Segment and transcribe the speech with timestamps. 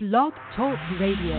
[0.00, 1.34] Blog Talk Radio.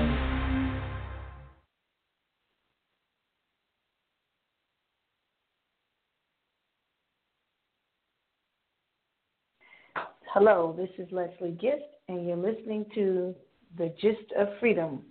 [10.34, 13.34] Hello, this is Leslie Gist, and you're listening to
[13.77, 15.04] The Gist of Freedom.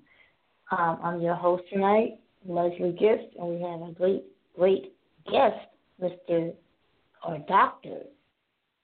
[0.70, 4.24] Um, I'm your host tonight, Leslie Gist, and we have a great,
[4.58, 4.92] great
[5.24, 5.56] guest,
[6.02, 6.52] Mr.
[7.26, 8.00] or Dr.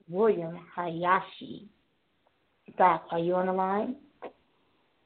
[0.08, 1.68] William Hayashi.
[2.78, 3.96] Doc, are you on the line?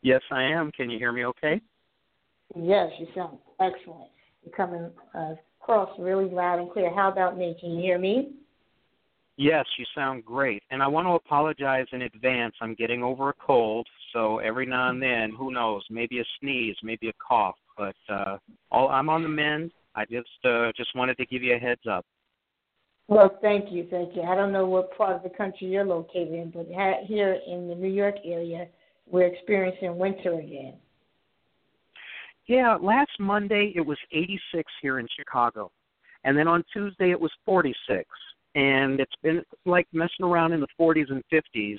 [0.03, 0.71] Yes, I am.
[0.73, 1.61] Can you hear me okay?
[2.57, 4.11] Yes, you sound excellent.
[4.45, 6.95] You're coming uh, across really loud and clear.
[6.95, 7.57] How about me?
[7.61, 8.33] Can you hear me?
[9.37, 10.63] Yes, you sound great.
[10.71, 12.55] And I want to apologize in advance.
[12.61, 16.77] I'm getting over a cold, so every now and then, who knows, maybe a sneeze,
[16.83, 18.39] maybe a cough, but uh
[18.73, 19.71] all I'm on the mend.
[19.95, 22.05] I just uh just wanted to give you a heads up.
[23.07, 24.23] Well, thank you, thank you.
[24.23, 27.69] I don't know what part of the country you're located in, but ha- here in
[27.69, 28.67] the New York area,
[29.11, 30.75] we're experiencing winter again.
[32.47, 35.71] Yeah, last Monday it was 86 here in Chicago.
[36.25, 38.05] And then on Tuesday it was 46.
[38.55, 41.79] And it's been like messing around in the 40s and 50s.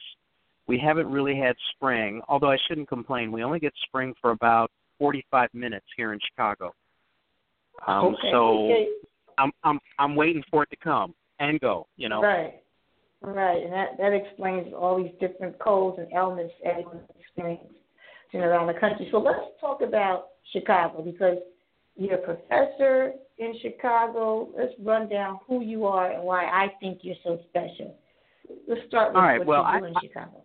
[0.68, 3.32] We haven't really had spring, although I shouldn't complain.
[3.32, 4.70] We only get spring for about
[5.00, 6.74] 45 minutes here in Chicago.
[7.88, 8.18] Um okay.
[8.32, 8.88] so okay.
[9.38, 12.22] I'm I'm I'm waiting for it to come and go, you know.
[12.22, 12.62] Right.
[13.22, 17.68] Right, and that that explains all these different colds and ailments everyone's experiencing
[18.34, 19.10] around the country.
[19.12, 21.38] So let's talk about Chicago because
[21.98, 24.50] you're a professor in Chicago.
[24.58, 27.94] Let's run down who you are and why I think you're so special.
[28.70, 30.42] Let's start with All right, what well, you do I- in Chicago.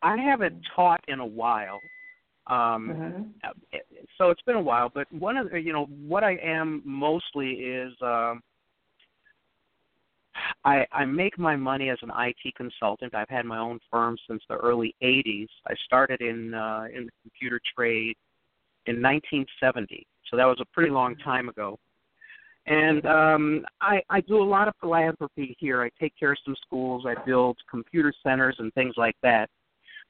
[0.00, 1.80] I haven't taught in a while.
[2.46, 3.34] Um Mhm.
[4.16, 7.50] so it's been a while, but one of the, you know what I am mostly
[7.50, 8.42] is um
[10.64, 13.14] I I make my money as an IT consultant.
[13.14, 15.48] I've had my own firm since the early 80s.
[15.66, 18.16] I started in uh in the computer trade
[18.86, 20.06] in 1970.
[20.30, 21.78] So that was a pretty long time ago.
[22.66, 25.82] And um I I do a lot of philanthropy here.
[25.82, 29.48] I take care of some schools, I build computer centers and things like that.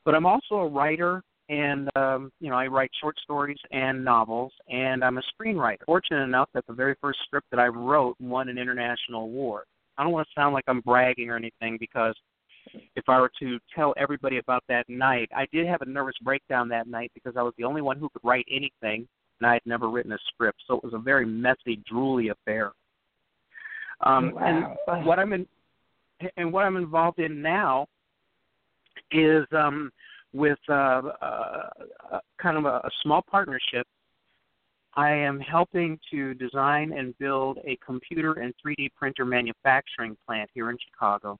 [0.04, 4.52] But I'm also a writer and um, you know I write short stories and novels,
[4.68, 5.78] and I'm a screenwriter.
[5.86, 9.64] Fortunate enough that the very first script that I wrote won an international award.
[9.98, 12.14] I don't want to sound like I'm bragging or anything because
[12.96, 16.68] if I were to tell everybody about that night, I did have a nervous breakdown
[16.68, 19.08] that night because I was the only one who could write anything,
[19.40, 22.72] and I had never written a script, so it was a very messy, drooly affair.
[24.00, 24.76] Um, Wow.
[24.86, 25.46] And what I'm in,
[26.36, 27.86] and what I'm involved in now
[29.10, 29.90] is um,
[30.32, 31.68] with uh, uh,
[32.12, 33.86] uh, kind of a, a small partnership.
[34.98, 40.70] I am helping to design and build a computer and 3D printer manufacturing plant here
[40.70, 41.38] in Chicago,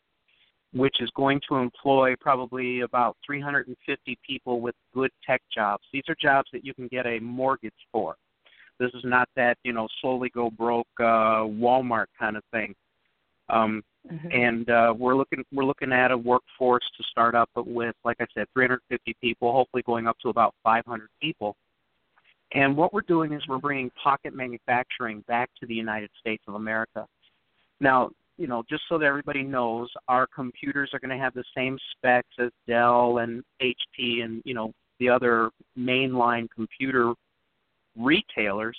[0.73, 5.83] which is going to employ probably about 350 people with good tech jobs.
[5.93, 8.15] These are jobs that you can get a mortgage for.
[8.79, 12.77] This is not that you know slowly go broke uh, Walmart kind of thing.
[13.49, 14.35] Um, Mhm.
[14.35, 18.27] and uh, we're looking we're looking at a workforce to start up with, like I
[18.33, 21.57] said, 350 people, hopefully going up to about 500 people.
[22.55, 26.55] And what we're doing is we're bringing pocket manufacturing back to the United States of
[26.55, 27.07] America.
[27.81, 31.45] Now, you know, just so that everybody knows, our computers are going to have the
[31.57, 37.13] same specs as Dell and HP and you know the other mainline computer
[37.97, 38.77] retailers.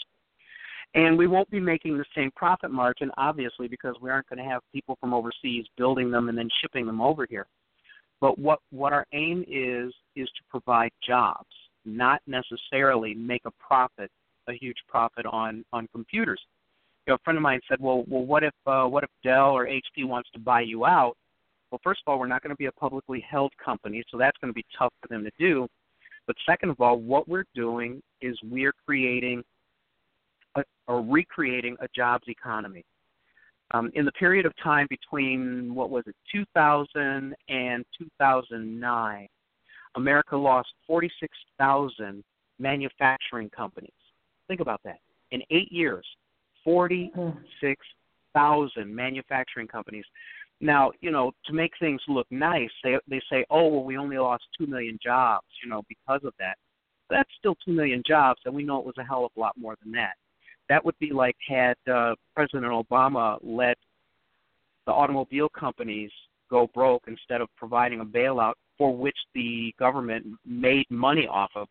[0.96, 4.50] And we won't be making the same profit margin, obviously, because we aren't going to
[4.50, 7.46] have people from overseas building them and then shipping them over here.
[8.20, 11.48] But what what our aim is is to provide jobs,
[11.96, 14.12] not necessarily make a profit,
[14.48, 16.42] a huge profit on on computers.
[17.06, 19.52] You know, a friend of mine said, "Well, well, what if uh, what if Dell
[19.52, 21.16] or HP wants to buy you out?"
[21.72, 24.38] Well, first of all, we're not going to be a publicly held company, so that's
[24.40, 25.68] going to be tough for them to do.
[26.26, 29.44] But second of all, what we're doing is we're creating
[30.88, 32.84] or recreating a jobs economy.
[33.72, 39.28] Um, in the period of time between what was it, 2000 and 2009,
[40.00, 42.24] America lost 46,000
[42.58, 43.92] manufacturing companies.
[44.48, 44.98] Think about that.
[45.32, 46.08] In eight years,
[46.64, 50.06] 46,000 manufacturing companies.
[50.62, 54.18] Now, you know, to make things look nice, they they say, "Oh, well, we only
[54.18, 56.58] lost two million jobs," you know, because of that.
[57.08, 59.40] But that's still two million jobs, and we know it was a hell of a
[59.40, 60.16] lot more than that
[60.70, 63.78] that would be like had uh, President Obama let
[64.86, 66.12] the automobile companies
[66.50, 71.68] go broke instead of providing a bailout for which the government made money off of.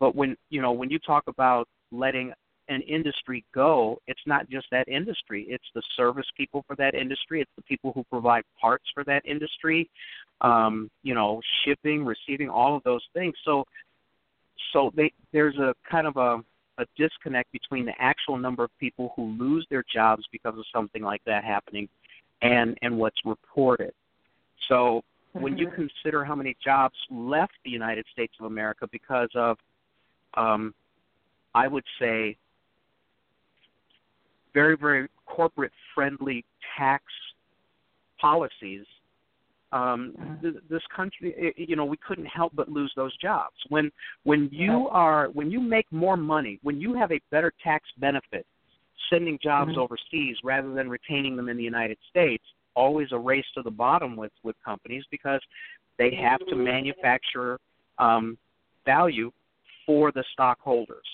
[0.00, 2.32] But when you know when you talk about letting
[2.68, 5.44] an industry go, it's not just that industry.
[5.48, 7.40] It's the service people for that industry.
[7.40, 9.90] It's the people who provide parts for that industry.
[10.40, 13.34] Um, you know, shipping, receiving, all of those things.
[13.44, 13.64] So,
[14.72, 16.38] so they, there's a kind of a,
[16.80, 21.02] a disconnect between the actual number of people who lose their jobs because of something
[21.02, 21.88] like that happening,
[22.40, 23.92] and and what's reported.
[24.68, 25.74] So when you Mm-hmm.
[25.76, 29.58] consider how many jobs left the United States of America because of,
[30.34, 30.74] um,
[31.54, 32.36] I would say,
[34.52, 36.44] very, very corporate friendly
[36.76, 37.04] tax
[38.18, 38.84] policies,
[39.72, 40.42] um, Mhm.
[40.42, 43.54] th- this country, i- you know, we couldn't help but lose those jobs.
[43.68, 43.92] When
[44.24, 48.44] when you are when you make more money, when you have a better tax benefit,
[49.08, 49.78] sending jobs Mhm.
[49.78, 52.44] overseas rather than retaining them in the United States,
[52.74, 55.40] always a race to the bottom with with companies because
[55.98, 57.58] they have to manufacture
[57.98, 58.38] um,
[58.84, 59.30] value
[59.86, 61.06] for the stockholders.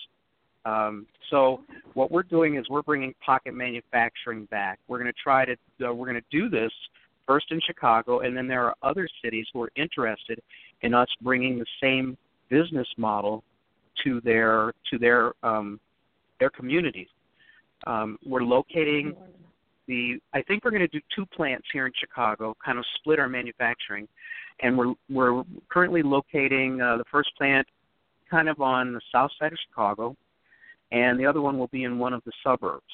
[0.64, 1.60] Um, so
[1.94, 4.78] what we're doing is we're bringing pocket manufacturing back.
[4.88, 6.72] We're going to try to uh, we're going to do this
[7.26, 10.40] first in Chicago, and then there are other cities who are interested
[10.82, 12.16] in us bringing the same
[12.48, 13.42] business model
[14.04, 15.80] to their to their um,
[16.38, 17.08] their communities.
[17.86, 19.14] Um, we're locating
[19.86, 23.18] the I think we're going to do two plants here in Chicago, kind of split
[23.18, 24.08] our manufacturing,
[24.62, 27.66] and we're we're currently locating uh, the first plant
[28.30, 30.16] kind of on the south side of Chicago,
[30.92, 32.84] and the other one will be in one of the suburbs.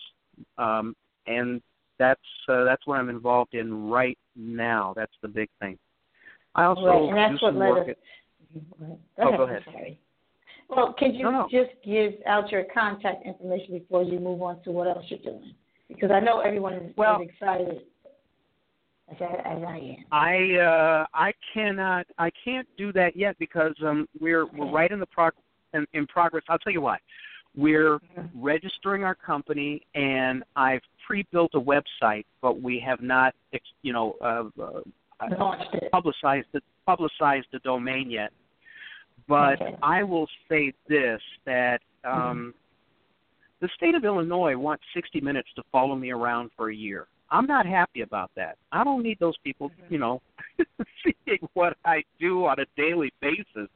[0.58, 0.94] Um,
[1.26, 1.60] and
[1.98, 4.92] that's uh, that's what I'm involved in right now.
[4.96, 5.78] That's the big thing.
[6.54, 7.98] I also Right, and that's do some what led work us- at
[8.76, 9.62] Go Oh, go ahead.
[9.64, 9.98] Sorry.
[10.68, 11.48] Well, could you No, no.
[11.50, 15.54] just give out your contact information before you move on to what else you're doing?
[15.94, 17.82] Because I know everyone is, Well- is excited
[19.10, 20.04] as I, as I am.
[20.12, 25.00] I uh I cannot I can't do that yet because um we're we're right in
[25.00, 25.32] the prog
[25.74, 26.44] in, in progress.
[26.48, 26.98] I'll tell you why.
[27.54, 27.98] We're
[28.34, 33.34] registering our company and I've pre-built a website, but we have not
[33.82, 34.80] you know uh, uh
[35.74, 35.90] it.
[35.92, 38.30] publicized the publicized the domain yet.
[39.28, 39.76] But Okay.
[39.82, 42.54] I will say this that um
[43.62, 47.06] the state of Illinois wants 60 minutes to follow me around for a year.
[47.30, 48.58] I'm not happy about that.
[48.72, 50.20] I don't need those people, you know,
[51.04, 53.70] seeing what I do on a daily basis.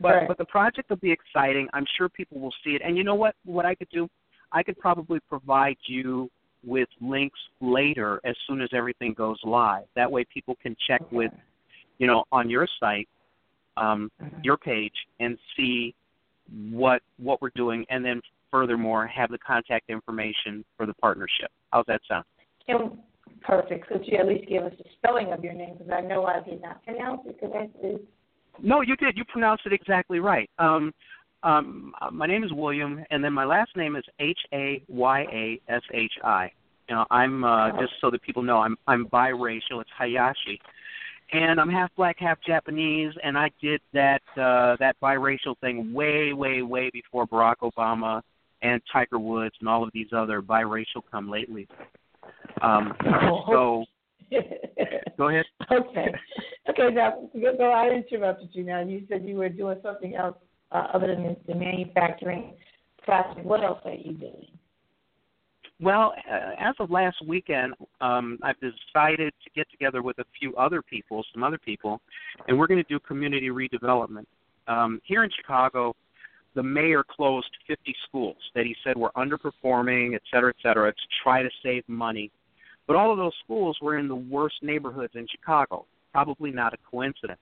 [0.00, 0.28] But Right.
[0.28, 1.68] but the project will be exciting.
[1.72, 2.82] I'm sure people will see it.
[2.84, 3.34] And you know what?
[3.44, 4.08] What I could do,
[4.52, 6.30] I could probably provide you
[6.64, 9.84] with links later as soon as everything goes live.
[9.96, 11.32] That way, people can check with,
[11.98, 13.08] you know, on your site,
[13.76, 14.10] um,
[14.42, 15.94] your page, and see
[16.70, 18.20] what what we're doing, and then
[18.52, 21.50] furthermore have the contact information for the partnership.
[21.72, 22.24] How's that sound?
[22.68, 22.98] And
[23.40, 23.88] perfect.
[23.88, 25.74] Could you at least give us the spelling of your name?
[25.78, 27.96] Because I know I did not pronounce it correctly.
[28.62, 29.16] No, you did.
[29.16, 30.48] You pronounced it exactly right.
[30.58, 30.92] Um,
[31.42, 35.60] um, my name is William, and then my last name is H A Y A
[35.72, 36.52] S H I.
[36.88, 39.80] You know, I'm uh, just so that people know I'm I'm biracial.
[39.80, 40.60] It's Hayashi,
[41.32, 46.32] and I'm half black, half Japanese, and I did that uh, that biracial thing way,
[46.32, 48.22] way, way before Barack Obama
[48.62, 51.68] and Tiger Woods and all of these other biracial come lately.
[52.62, 52.94] Um,
[53.46, 53.84] so
[55.18, 55.44] go ahead.
[55.70, 56.14] okay.
[56.70, 58.82] Okay, now, go, I interrupted you now.
[58.82, 60.36] You said you were doing something else
[60.70, 62.54] uh, other than the, manufacturing
[63.02, 63.44] process.
[63.44, 64.46] What else are you doing?
[65.80, 70.54] Well, uh, as of last weekend, um, I've decided to get together with a few
[70.54, 72.00] other people, some other people,
[72.46, 74.26] and we're going to do community redevelopment.
[74.68, 75.96] Um, here in Chicago,
[76.54, 80.98] the mayor closed 50 schools that he said were underperforming, et cetera, et cetera, to
[81.22, 82.30] try to save money.
[82.86, 85.86] But all of those schools were in the worst neighborhoods in Chicago.
[86.12, 87.40] Probably not a coincidence.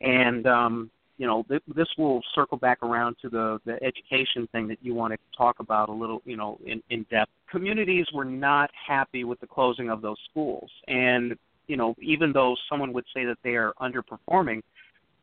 [0.00, 4.68] And um, you know, th- this will circle back around to the the education thing
[4.68, 7.32] that you want to talk about a little, you know, in, in depth.
[7.50, 11.36] Communities were not happy with the closing of those schools, and
[11.66, 14.62] you know, even though someone would say that they are underperforming,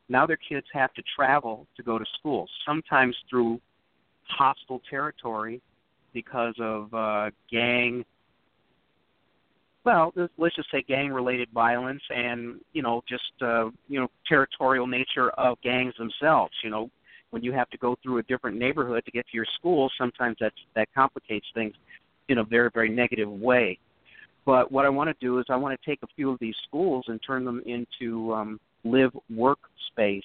[0.10, 3.60] now their kids have to travel to go to school, sometimes through
[4.28, 5.62] hostile territory
[6.14, 8.04] because of uh, gang
[9.86, 15.30] well, let's- just say gang-related violence and you know just uh, you know territorial nature
[15.32, 16.54] of gangs themselves.
[16.64, 16.90] You know,
[17.30, 20.38] when you have to go through a different neighborhood to get to your school, sometimes
[20.40, 21.76] that that complicates things
[22.30, 23.78] in a very very negative way.
[24.44, 26.56] But what I want to do is I want to take a few of these
[26.68, 29.60] schools and turn them into um, live work
[29.92, 30.24] space,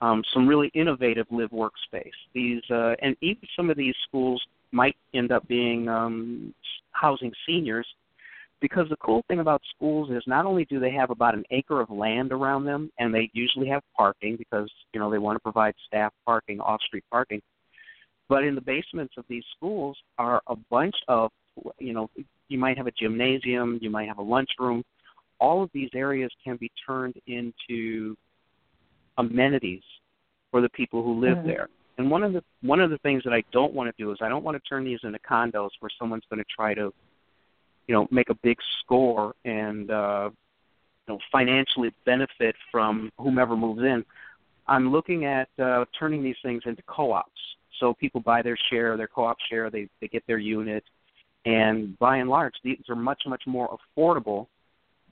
[0.00, 2.14] um, some really innovative live work space.
[2.32, 4.42] These uh, and even some of these schools
[4.72, 6.54] might end up being um,
[6.92, 7.86] housing seniors
[8.60, 11.80] because the cool thing about schools is not only do they have about an acre
[11.80, 15.40] of land around them and they usually have parking because you know they want to
[15.40, 17.40] provide staff parking off street parking
[18.28, 21.30] But in the basements of these schools are a bunch of,
[21.78, 22.08] you know,
[22.48, 24.84] you might have a gymnasium, you might have a lunchroom.
[25.40, 28.16] All of these areas can be turned into
[29.18, 29.82] amenities
[30.50, 31.44] for the people who live Mhm.
[31.44, 31.68] there.
[31.98, 34.18] And one of the one of the things that I don't want to do is
[34.20, 36.92] I don't want to turn these into condos where someone's going to try to,
[37.86, 40.30] you know, make a big score and uh,
[41.06, 44.04] you know financially benefit from whomever moves in.
[44.66, 47.30] I'm looking at uh, turning these things into co-ops.
[47.78, 50.84] So people buy their share, their co-op share, they they get their unit,
[51.44, 54.46] and by and large, these are much much more affordable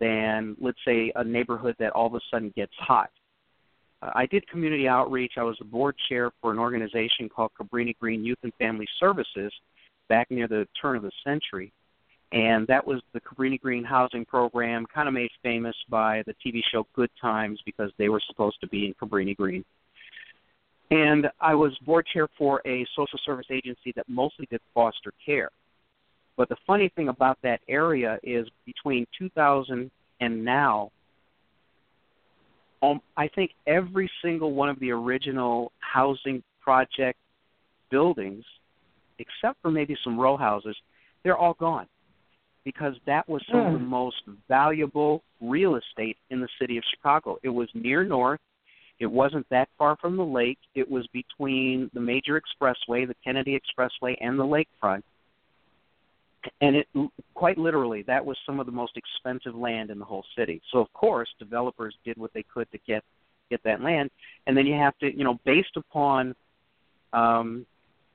[0.00, 3.10] than let's say a neighborhood that all of a sudden gets hot.
[4.02, 5.32] Uh, I did community outreach.
[5.36, 9.52] I was the board chair for an organization called Cabrini Green Youth and Family Services
[10.08, 11.72] back near the turn of the century.
[12.32, 16.60] And that was the Cabrini Green housing program, kind of made famous by the TV
[16.70, 19.64] show Good Times because they were supposed to be in Cabrini Green.
[20.90, 25.50] And I was board chair for a social service agency that mostly did foster care.
[26.38, 29.90] But the funny thing about that area is between 2000
[30.20, 30.92] and now,
[32.80, 37.18] um, I think every single one of the original housing project
[37.90, 38.44] buildings,
[39.18, 40.76] except for maybe some row houses,
[41.24, 41.88] they're all gone
[42.64, 43.88] because that was some of the Mm.
[43.88, 47.36] most valuable real estate in the city of Chicago.
[47.42, 48.40] It was near north.
[49.00, 50.58] It wasn't that far from the lake.
[50.76, 55.02] It was between the major expressway, the Kennedy Expressway, and the lakefront.
[56.60, 56.86] And it
[57.34, 60.60] quite literally that was some of the most expensive land in the whole city.
[60.72, 63.02] So of course, developers did what they could to get
[63.50, 64.10] get that land,
[64.46, 66.34] and then you have to, you know, based upon
[67.12, 67.66] um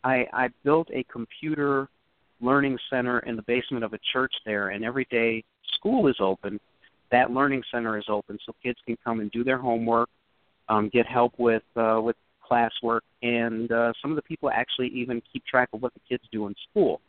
[0.03, 1.89] I I built a computer
[2.41, 5.43] learning center in the basement of a church there and every day
[5.75, 6.59] school is open
[7.11, 10.09] that learning center is open so kids can come and do their homework
[10.67, 12.15] um, get help with uh, with
[12.49, 16.23] classwork and uh, some of the people actually even keep track of what the kids
[16.31, 16.99] do in school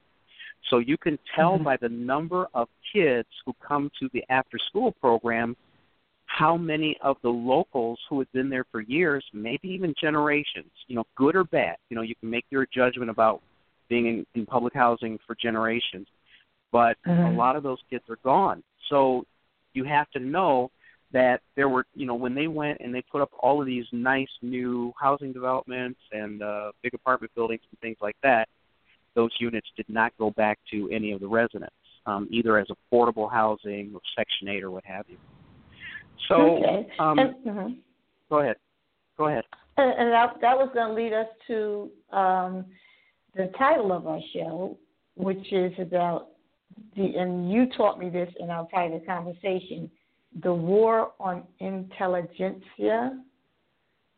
[0.70, 1.64] so you can tell Mhm.
[1.64, 5.56] by the number of kids who come to the after school program
[6.26, 10.96] how many of the locals who had been there for years, maybe even generations, you
[10.96, 13.40] know, good or bad, you know, you can make your judgment about
[13.88, 16.06] being in, in public housing for generations.
[16.72, 17.36] But a Mhm.
[17.36, 18.64] lot of those kids are gone.
[18.88, 19.24] So
[19.74, 20.70] you have to know
[21.12, 23.86] that there were, you know, when they went and they put up all of these
[23.92, 28.48] nice new housing developments and uh, big apartment buildings and things like that,
[29.14, 31.74] those units did not go back to any of the residents,
[32.06, 35.16] um, either as affordable housing or Section 8 or what have you.
[36.28, 36.88] So, okay.
[36.98, 37.76] um, and, mhm.
[38.30, 38.56] go ahead.
[39.16, 39.44] Go ahead.
[39.76, 42.64] and, and that, that was going to lead us to um,
[43.34, 44.76] the title of our show,
[45.16, 46.28] which is about
[46.96, 49.90] the, and you taught me this in our private conversation,
[50.42, 53.20] the war on intelligentsia.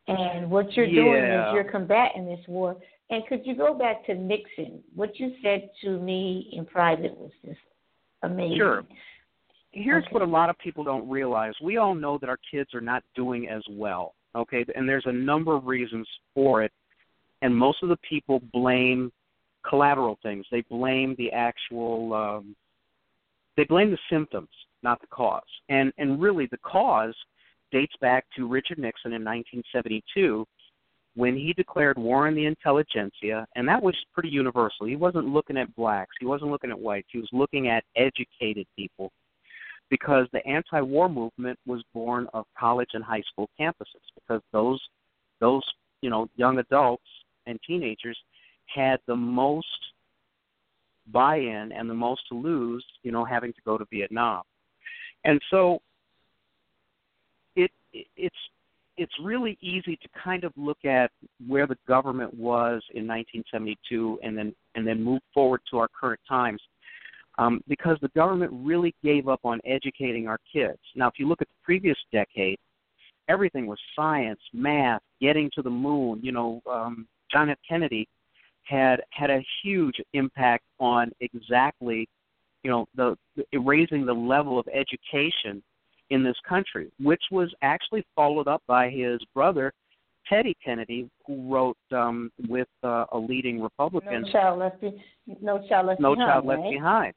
[0.08, 2.76] And what you're doing is you're combating this war.
[3.10, 4.82] And could you go back to Nixon?
[4.94, 7.58] What you said to me in private was just
[8.22, 8.56] amazing.
[8.58, 8.84] Sure.
[9.72, 10.12] Here's Okay.
[10.12, 11.54] what a lot of people don't realize.
[11.60, 14.14] We all know that our kids are not doing as well.
[14.34, 16.72] Okay, and there's a number of reasons for it.
[17.42, 19.12] And most of the people blame
[19.62, 20.46] collateral things.
[20.50, 22.56] They blame the actual um
[23.56, 24.50] they blame the symptoms,
[24.82, 25.42] not the cause.
[25.68, 27.14] And and really the cause
[27.72, 30.46] dates back to Richard Nixon in 1972
[31.16, 34.86] when he declared war on the intelligentsia, and that was pretty universal.
[34.86, 38.66] He wasn't looking at blacks, he wasn't looking at whites, he was looking at educated
[38.76, 39.10] people
[39.90, 44.80] because the anti-war movement was born of college and high school campuses because those
[45.40, 45.62] those
[46.02, 47.04] you know young adults
[47.46, 48.18] and teenagers
[48.66, 49.66] had the most
[51.12, 54.42] buy-in and the most to lose you know having to go to Vietnam.
[55.24, 55.78] And so
[57.54, 58.36] it, it it's
[58.96, 61.10] it's really easy to kind of look at
[61.46, 66.20] where the government was in 1972 and then and then move forward to our current
[66.28, 66.60] times
[67.38, 70.78] um, because the government really gave up on educating our kids.
[70.94, 72.58] Now, if you look at the previous decade,
[73.28, 76.20] everything was science, math, getting to the moon.
[76.22, 77.58] You know, um, John F.
[77.68, 78.08] Kennedy
[78.64, 82.08] had had a huge impact on exactly,
[82.62, 85.62] you know, the, the raising the level of education
[86.10, 89.72] in this country, which was actually followed up by his brother
[90.28, 94.92] Teddy Kennedy, who wrote um, with uh, a leading Republican, No child left, be,
[95.40, 96.30] no child left No behind.
[96.30, 96.72] Child Left right?
[96.72, 97.14] Behind.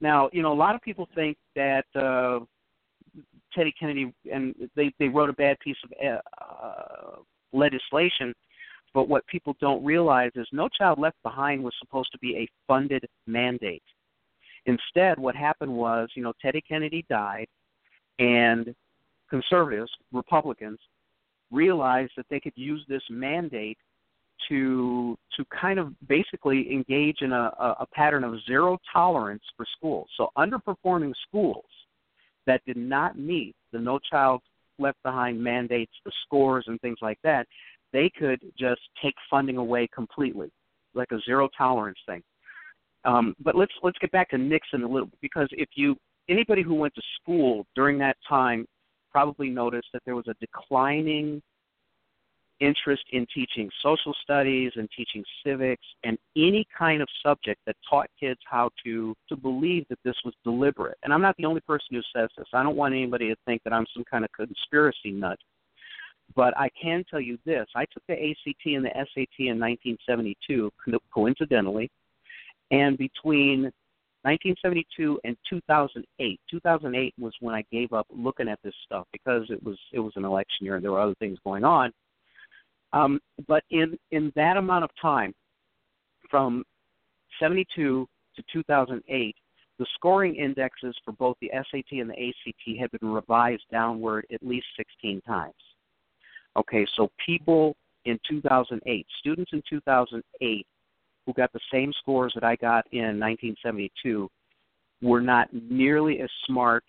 [0.00, 2.40] Now, you know, a lot of people think that uh,
[3.54, 7.16] Teddy Kennedy and they they wrote a bad piece of uh,
[7.52, 8.34] legislation,
[8.92, 12.48] but what people don't realize is No Child Left Behind was supposed to be a
[12.66, 13.82] funded mandate.
[14.66, 17.46] Instead, what happened was, you know, Teddy Kennedy died,
[18.18, 18.74] and
[19.28, 20.78] conservatives, Republicans,
[21.50, 23.78] realized that they could use this mandate
[24.48, 30.08] to to kind of basically engage in a, a, pattern of zero tolerance for schools.
[30.16, 31.64] So underperforming schools
[32.46, 34.42] that did not meet the No Child
[34.78, 37.46] Left Behind mandates, the scores, and things like that,
[37.92, 40.50] they could just take funding away completely,
[40.94, 42.22] like a zero tolerance thing.
[43.04, 45.96] Um, but let's let's get back to Nixon a little because if you
[46.28, 48.66] anybody who went to school during that time
[49.10, 51.42] probably noticed that there was a declining
[52.60, 58.08] interest in teaching social studies and teaching civics and any kind of subject that taught
[58.18, 60.96] kids how to to believe that this was deliberate.
[61.02, 62.46] And I'm not the only person who says this.
[62.54, 65.38] I don't want anybody to think that I'm some kind of conspiracy nut.
[66.34, 70.70] But I can tell you this: I took the ACT and the SAT in 1972,
[71.12, 71.90] coincidentally,
[72.70, 73.70] and between
[74.26, 79.62] 1972 and 2008, 2008 was when I gave up looking at this stuff because it
[79.62, 81.92] was it was an election year and there were other things going on.
[82.92, 85.32] Um, but in in that amount of time,
[86.28, 86.64] from
[87.38, 89.36] 72 to 2008,
[89.78, 94.44] the scoring indexes for both the SAT and the ACT had been revised downward at
[94.44, 95.54] least 16 times.
[96.58, 100.66] Okay, so people in 2008, students in 2008
[101.26, 104.30] who got the same scores that I got in 1972
[105.02, 106.84] were not nearly as smart,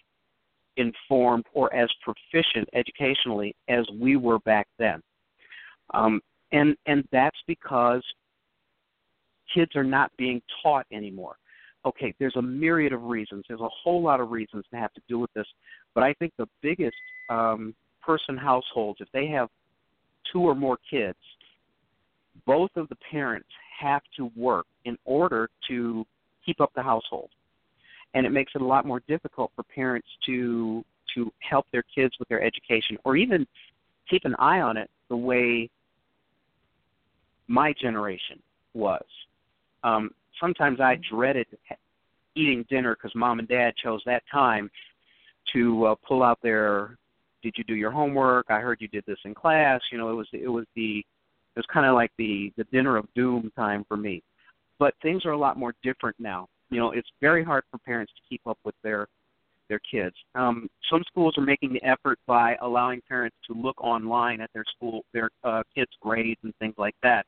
[0.77, 5.01] informed, or as proficient educationally as we were back then.
[5.94, 8.03] Um, and and that's because
[9.53, 11.36] kids are not being taught anymore.
[11.86, 13.46] Okay, there's a myriad of reasons.
[13.48, 15.48] There's a whole lot of reasons to have to do with this,
[15.96, 16.96] but I think the biggest
[17.29, 19.50] um, person households, if they have
[20.32, 21.17] two or more kids,
[22.46, 23.48] both of the parents
[23.79, 26.05] have to work in order to
[26.46, 27.29] keep up the household.
[28.13, 30.84] And it makes it a lot more difficult for parents to
[31.15, 33.48] to help their kids with their education or even
[34.10, 35.69] keep an eye on it the way
[37.48, 38.41] my generation
[38.74, 39.03] was.
[39.84, 41.48] Um, sometimes I dreaded
[42.36, 44.69] eating dinner because mom and dad chose that time
[45.53, 46.98] to uh, pull out their
[47.41, 50.13] did you do your homework i heard you did this in class you know it
[50.13, 51.03] was it was the
[51.57, 54.21] it was kind of like the the dinner of doom time for me.
[54.77, 56.47] But things are a lot more different now.
[56.69, 59.08] You know it's very hard for parents to keep up with their
[59.67, 60.15] their kids.
[60.36, 64.65] Um some schools are making the effort by allowing parents to look online at their
[64.75, 67.25] school their uh, kids grades and things like that.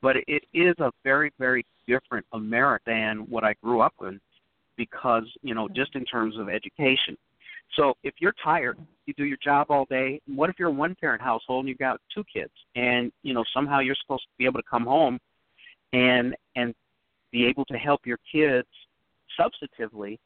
[0.00, 4.20] But it is a very very different america than what i grew up in
[4.76, 7.16] because you know just in terms of education
[7.74, 10.20] so if you're tired, you do your job all day.
[10.26, 13.44] What if you're a one parent household and you've got two kids and you know
[13.54, 15.18] somehow you're supposed to be able to come home
[15.92, 16.74] and and
[17.30, 18.68] be able to help your kids
[19.40, 20.18] substantively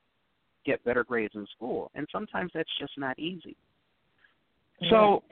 [0.64, 1.90] get better grades in school.
[1.94, 3.56] And sometimes that's just not easy.
[4.90, 5.22] So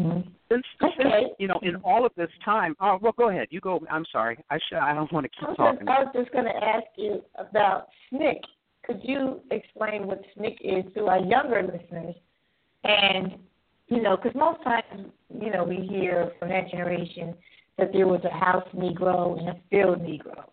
[0.00, 0.28] mm-hmm.
[0.50, 0.92] since, okay.
[0.98, 3.46] since you know in all of this time oh well go ahead.
[3.50, 4.38] You go I'm sorry.
[4.50, 5.86] I should I don't want to keep I was talking.
[5.86, 8.40] Just, I was just gonna ask you about SNCC
[8.84, 12.14] could you explain what SNCC is to our younger listeners?
[12.84, 13.36] And,
[13.88, 17.34] you know, because most times, you know, we hear from that generation
[17.78, 20.44] that there was a house Negro and a field Negro,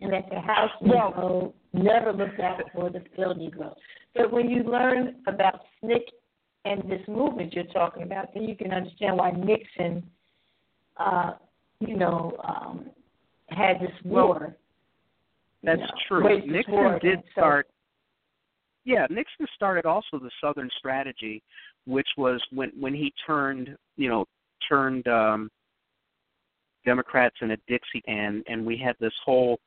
[0.00, 3.74] and that the house Negro never looked out for the field Negro.
[4.14, 6.00] But when you learn about SNCC
[6.64, 10.02] and this movement you're talking about, then you can understand why Nixon,
[10.96, 11.32] uh,
[11.80, 12.90] you know, um,
[13.48, 14.56] had this war
[15.62, 16.22] that's true.
[16.46, 17.66] Nixon did start.
[18.84, 21.42] Yeah, Nixon started also the Southern strategy,
[21.86, 24.24] which was when when he turned, you know,
[24.68, 25.50] turned um,
[26.84, 29.58] Democrats into Dixie, and and we had this whole.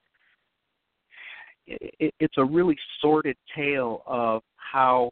[1.68, 5.12] It, it's a really sordid tale of how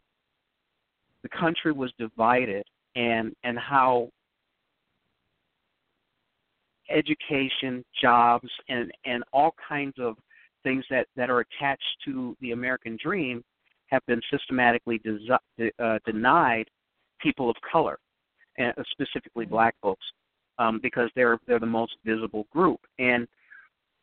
[1.22, 2.64] the country was divided
[2.96, 4.08] and and how
[6.90, 10.16] education, jobs, and and all kinds of
[10.62, 13.42] things that, that are attached to the American dream
[13.86, 16.66] have been systematically desi- uh, denied
[17.20, 17.98] people of color,
[18.58, 20.04] and specifically black folks,
[20.58, 23.26] um, because they're they're the most visible group, and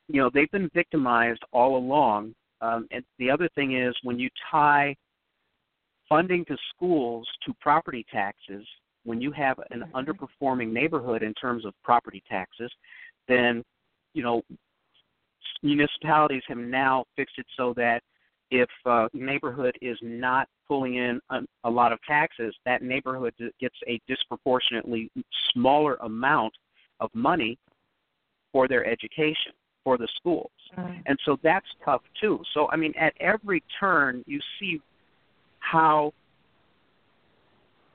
[0.08, 2.34] you know they've been victimized all along.
[2.62, 4.96] Um, and the other thing is when you tie
[6.08, 8.66] funding to schools to property taxes,
[9.04, 9.96] when you have an mm-hmm.
[9.96, 12.72] underperforming neighborhood in terms of property taxes,
[13.28, 13.64] then
[14.14, 14.42] you know
[15.64, 18.02] municipalities have now fixed it so that
[18.52, 23.76] if a neighborhood is not pulling in a, a lot of taxes, that neighborhood gets
[23.88, 25.12] a disproportionately
[25.54, 26.54] smaller amount
[27.00, 27.58] of money
[28.52, 29.52] for their education,
[29.84, 30.52] for the schools.
[30.78, 31.02] Mm.
[31.08, 32.42] And so that's tough too.
[32.54, 34.80] So, I mean, at every turn, you see
[35.60, 36.14] how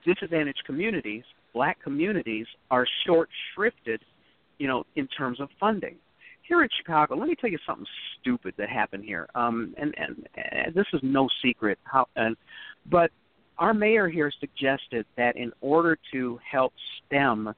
[0.05, 1.23] disadvantaged communities,
[1.55, 3.99] black communities, are short shrifted
[4.61, 5.97] you know, in terms of funding.
[6.51, 7.87] Here in Chicago, let me tell you something
[8.21, 9.29] stupid that happened here.
[9.37, 11.79] Um, and, and, and this is no secret.
[11.85, 12.37] How, and,
[12.91, 13.13] but
[13.57, 16.73] our mayor here suggested that in order to help
[17.07, 17.55] stem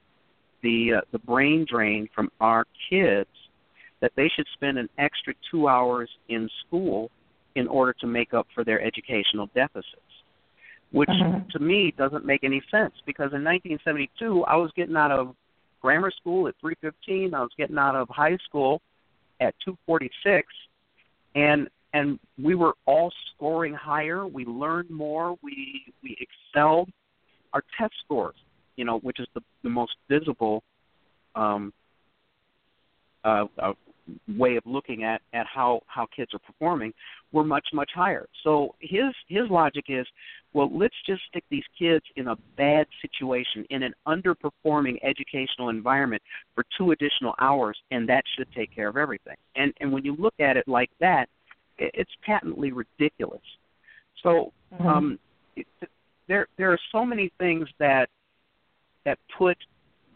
[0.61, 3.31] the uh, the brain drain from our kids,
[3.99, 7.09] that they should spend an extra two hours in school
[7.55, 10.01] in order to make up for their educational deficits
[10.91, 11.49] which Mhm.
[11.49, 15.35] to me doesn't make any sense because in 1972 I was getting out of
[15.83, 18.81] grammar school at 3:15, I was getting out of high school
[19.39, 20.43] at 2:46
[21.35, 26.89] and and we were all scoring higher, we learned more, we we excelled.
[27.53, 28.35] Our test scores,
[28.77, 30.63] you know, which is the the most visible
[31.35, 31.73] um
[33.23, 33.73] uh, uh
[34.37, 36.93] way of looking at at how how kids are performing
[37.31, 38.27] were much much higher.
[38.43, 40.05] So his his logic is,
[40.53, 46.21] well, let's just stick these kids in a bad situation in an underperforming educational environment
[46.53, 49.37] for two additional hours, and that should take care of everything.
[49.55, 51.29] And and when you look at it like that,
[51.77, 53.41] it, it's patently ridiculous.
[54.21, 54.85] So Mhm.
[54.85, 55.19] um,
[55.55, 55.67] it,
[56.27, 58.09] there there are so many things that
[59.05, 59.57] that put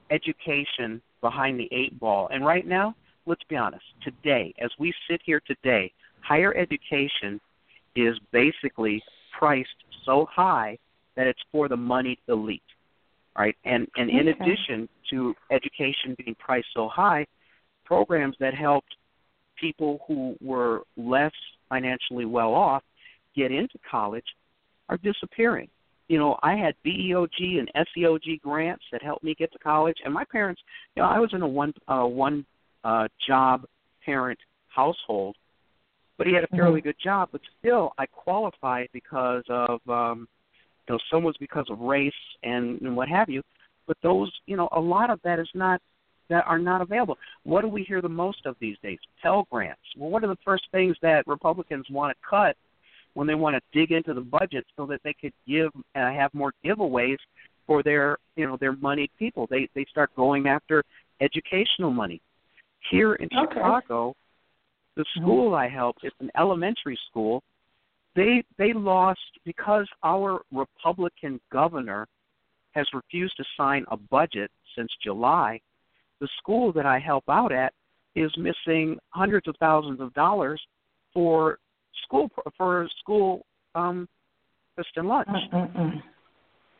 [0.09, 2.95] education behind the eight ball, and right now
[3.27, 7.39] let's be honest, today, as we sit here today, higher education
[7.95, 9.03] is basically
[9.37, 9.69] priced
[10.05, 10.77] so high
[11.15, 12.61] that it's for the moneyed elite.
[13.37, 13.55] Right?
[13.65, 17.27] And and in addition to education being priced so high,
[17.85, 18.95] programs that helped
[19.59, 21.31] people who were less
[21.69, 22.81] financially well off
[23.35, 24.25] get into college
[24.89, 25.67] are disappearing.
[26.07, 30.13] You know, I had BEOG and SEOG grants that helped me get to college, and
[30.13, 30.61] my parents,
[30.95, 32.43] you know, I was in a one uh, one
[32.87, 33.65] uh, job
[34.05, 35.35] parent household,
[36.17, 37.29] but he had a fairly good job.
[37.33, 40.27] But still, I qualified because of um,
[40.87, 43.41] you know some was because of race and, and what have you.
[43.87, 45.81] But those, you know, a lot of that is not
[46.29, 47.17] that are not available.
[47.43, 48.99] What do we hear the most of these days?
[49.21, 49.81] Pell grants.
[49.97, 52.55] Well, what are the first things that Republicans want to cut
[53.15, 56.33] when they want to dig into the budget so that they could give uh, have
[56.33, 57.17] more giveaways
[57.65, 59.45] for their you know their moneyed people?
[59.49, 60.83] They they start going after
[61.19, 62.21] educational money.
[62.91, 63.55] Here in Okay.
[63.55, 64.15] Chicago,
[64.95, 67.43] the school I helped, it's an elementary school.
[68.15, 72.07] They they lost because our Republican governor
[72.71, 75.59] has refused to sign a budget since July.
[76.19, 77.73] The school that I help out at
[78.15, 80.61] is missing hundreds of thousands of dollars
[81.13, 81.59] for
[82.03, 84.07] school for school um
[84.95, 86.01] and lunch Mm-mm-mm.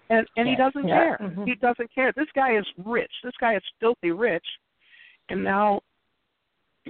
[0.09, 1.17] and and he doesn't yeah, care.
[1.21, 1.47] mhm.
[1.47, 2.11] He doesn't care.
[2.15, 3.11] This guy is rich.
[3.23, 4.45] This guy is filthy rich,
[5.29, 5.81] and now,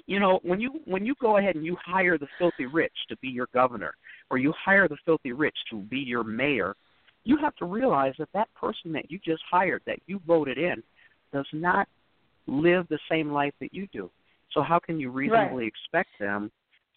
[0.06, 3.17] you know, when you when you go ahead and you hire the filthy rich to
[3.17, 3.93] be your governor,
[4.30, 6.76] or you hire the filthy rich to be your mayor,
[7.23, 10.84] you have to realize that that person that you just hired, that you voted in,
[11.34, 11.88] does not
[12.45, 14.10] live the same life that you do.
[14.52, 16.52] So how can you reasonably expect them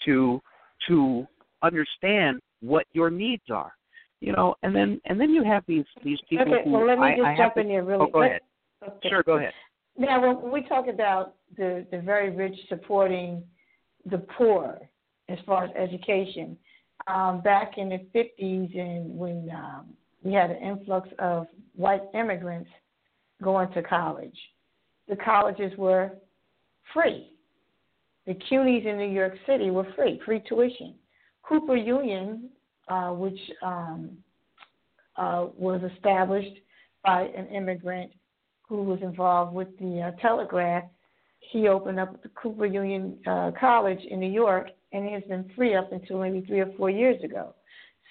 [0.05, 0.41] to
[0.89, 1.27] to
[1.63, 3.73] understand what your needs are?
[4.21, 6.99] You know, and then and then you have these these people Okay, who well, let
[6.99, 8.31] me I, just I jump to, in there really Oh, go quick.
[8.31, 8.41] ahead.
[8.87, 9.09] Okay.
[9.09, 9.53] Sure, go ahead.
[10.01, 13.43] Now, when we talk about the, the very rich supporting
[14.11, 14.81] the poor
[15.29, 16.57] as far as education,
[17.07, 19.89] um, back in the 50s and when um,
[20.23, 22.71] we had an influx of white immigrants
[23.43, 24.37] going to college,
[25.07, 26.13] the colleges were
[26.95, 27.35] free.
[28.27, 30.95] The CUNYs in New York City were free, free tuition.
[31.43, 32.49] Cooper Union,
[32.89, 34.13] uh, which um,
[35.17, 36.57] uh, was established
[37.05, 38.13] by an immigrant
[38.71, 40.85] who was involved with the uh, telegraph,
[41.41, 45.51] he opened up the Cooper Union uh, College in New York, and it has been
[45.57, 47.55] free up until maybe three or four years ago.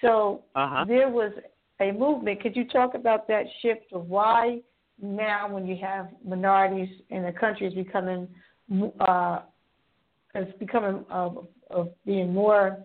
[0.02, 0.84] So Uh-huh.
[0.86, 1.32] there was
[1.80, 2.42] a movement.
[2.42, 4.60] Could you talk about that shift of why
[5.02, 8.28] now, when you have minorities in the country, is becoming
[9.00, 9.38] uh,
[10.34, 12.84] is becoming of, of being more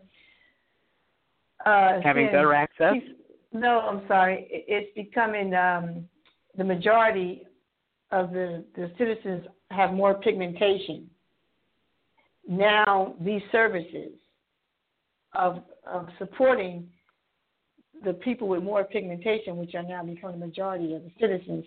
[1.66, 2.96] uh, Having thin- better access?
[3.52, 4.48] no, I'm sorry.
[4.50, 6.06] It's becoming um,
[6.58, 7.44] the majority
[8.12, 11.10] of the, the citizens have more pigmentation.
[12.48, 14.12] Now these services
[15.34, 16.88] of of supporting
[18.04, 21.66] the people with more pigmentation, which are now becoming the majority of the citizens,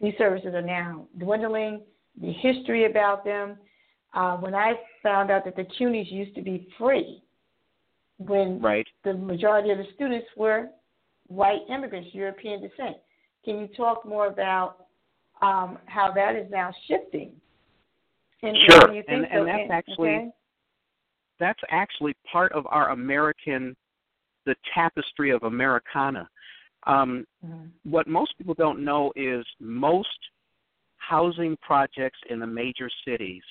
[0.00, 1.82] these services are now dwindling.
[2.20, 3.56] The history about them.
[4.12, 7.22] Uh, when I found out that the CUNYs used to be free,
[8.18, 8.86] when Right.
[9.04, 10.68] the majority of the students were
[11.28, 12.96] white immigrants, European descent.
[13.44, 14.86] Can you talk more about
[15.42, 17.32] um, how that is now shifting?
[18.42, 18.88] And Sure.
[18.88, 19.44] why you think And- and so?
[19.44, 20.32] that's actually- okay?
[21.38, 23.76] That's actually part of our American,
[24.44, 26.28] the tapestry of Americana.
[26.84, 27.70] Um, Mhm.
[27.84, 30.30] what most people don't know is most
[30.96, 33.42] housing projects in the major cities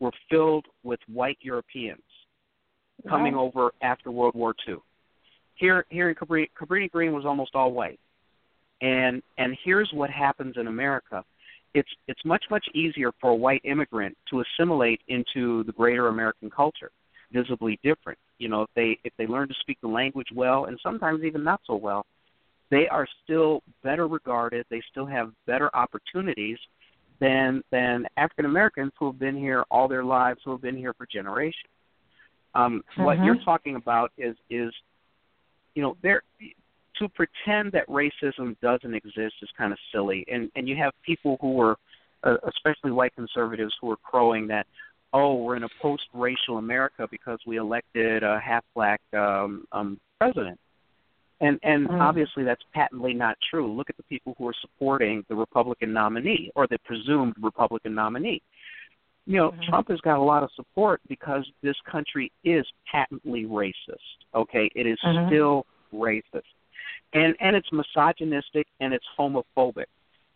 [0.00, 2.04] were filled with white Europeans
[3.08, 3.44] coming Wow.
[3.44, 4.76] over after World War II.
[5.54, 8.00] Here, here in Cabrini, Cabrini Green was almost all white,
[8.80, 11.24] and and here's what happens in America.
[11.74, 16.50] It's it's much much easier for a white immigrant to assimilate into the greater American
[16.50, 16.90] culture,
[17.32, 18.18] visibly different.
[18.38, 21.44] You know, if they if they learn to speak the language well, and sometimes even
[21.44, 22.06] not so well,
[22.70, 24.66] they are still better regarded.
[24.70, 26.58] They still have better opportunities
[27.20, 30.94] than than African Americans who have been here all their lives, who have been here
[30.94, 31.70] for generations.
[32.54, 33.24] Um, What Mhm.
[33.26, 34.74] you're talking about is is
[35.74, 36.22] you know there
[37.00, 41.36] to pretend that racism doesn't exist is kind of silly, and and you have people
[41.40, 41.76] who are
[42.22, 44.66] uh, especially white conservatives who are crowing that
[45.12, 50.58] oh we're in a post-racial America because we elected a half-black um, um, president.
[51.40, 52.02] And and Mm.
[52.02, 53.66] obviously that's patently not true.
[53.72, 58.42] Look at the people who are supporting the Republican nominee or the presumed Republican nominee.
[59.26, 59.68] You know, Mhm.
[59.68, 64.18] Trump has got a lot of support because this country is patently racist.
[64.34, 65.26] Okay, it is Mhm.
[65.26, 66.52] still racist,
[67.12, 69.86] and and it's misogynistic and it's homophobic.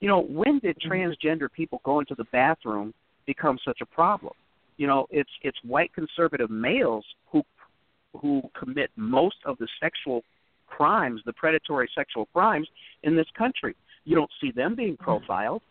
[0.00, 0.90] You know, when did Mhm.
[0.90, 2.92] transgender people go into the bathroom
[3.26, 4.34] become such a problem?
[4.76, 7.44] You know, it's it's white conservative males who
[8.16, 10.24] who commit most of the sexual
[10.66, 12.68] crimes, the predatory sexual crimes
[13.02, 13.74] in this country.
[14.04, 15.62] You don't see them being profiled.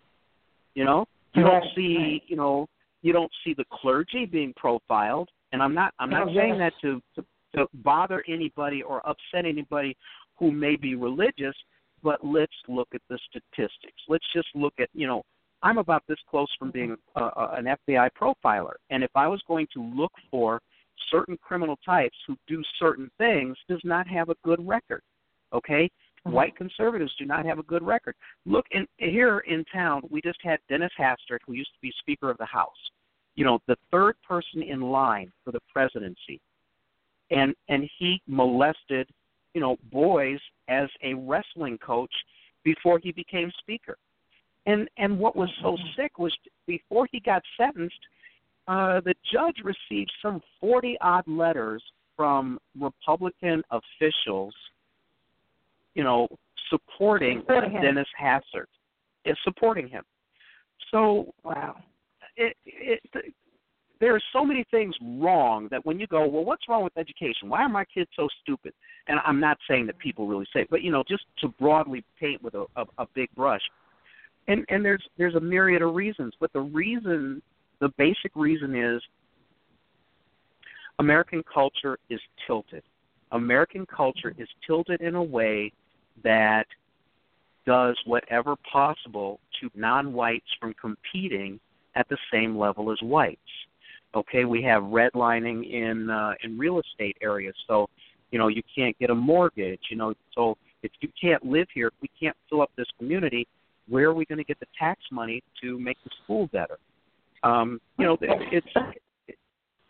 [0.75, 2.67] You know, you don't see, you know,
[3.01, 5.29] you don't see the clergy being profiled.
[5.51, 9.45] And I'm not, I'm not Oh, saying that to, to to bother anybody or upset
[9.45, 9.95] anybody
[10.37, 11.55] who may be religious.
[12.01, 14.01] But let's look at the statistics.
[14.09, 15.23] Let's just look at, you know,
[15.61, 19.41] I'm about this close from being a, a, an FBI profiler, and if I was
[19.47, 20.59] going to look for
[21.09, 25.01] certain criminal types who do certain things, does not have a good record.
[25.53, 25.89] Okay,
[26.25, 26.31] Mhm.
[26.31, 28.15] white conservatives do not have a good record.
[28.45, 32.29] Look, in here in town, we just had Dennis Hastert, who used to be Speaker
[32.29, 32.91] of the House.
[33.35, 36.39] You know, the third person in line for the presidency,
[37.29, 39.09] and and he molested,
[39.53, 42.13] you know, boys as a wrestling coach
[42.63, 43.97] before he became Speaker.
[44.65, 46.33] And and what was so sick was
[46.67, 47.99] before he got sentenced,
[48.67, 51.83] uh, the judge received some forty odd letters
[52.15, 54.53] from Republican officials,
[55.95, 56.27] you know,
[56.69, 57.81] supporting Supporting.
[57.81, 58.67] Dennis Hastert,
[59.25, 60.03] is supporting him.
[60.91, 61.77] So Wow.
[62.37, 63.01] it, it,
[63.99, 67.49] there are so many things wrong that when you go, well, what's wrong with education?
[67.49, 68.73] Why are my kids so stupid?
[69.07, 72.03] And I'm not saying that people really say, it, but you know, just to broadly
[72.19, 73.61] paint with a, a, a big brush.
[74.47, 77.41] And and there's there's a myriad of reasons, but the reason,
[77.79, 79.01] the basic reason is
[80.99, 82.83] American culture is tilted.
[83.31, 85.71] American culture is tilted in a way
[86.23, 86.65] that
[87.65, 91.59] does whatever possible to non-whites from competing
[91.95, 93.39] at the same level as whites.
[94.15, 97.89] Okay, we have redlining in uh, in real estate areas, so
[98.31, 99.81] you know you can't get a mortgage.
[99.89, 103.47] You know, so if you can't live here, if we can't fill up this community,
[103.87, 106.77] where are we going to get the tax money to make the school better?
[107.41, 108.67] Um, you know, it's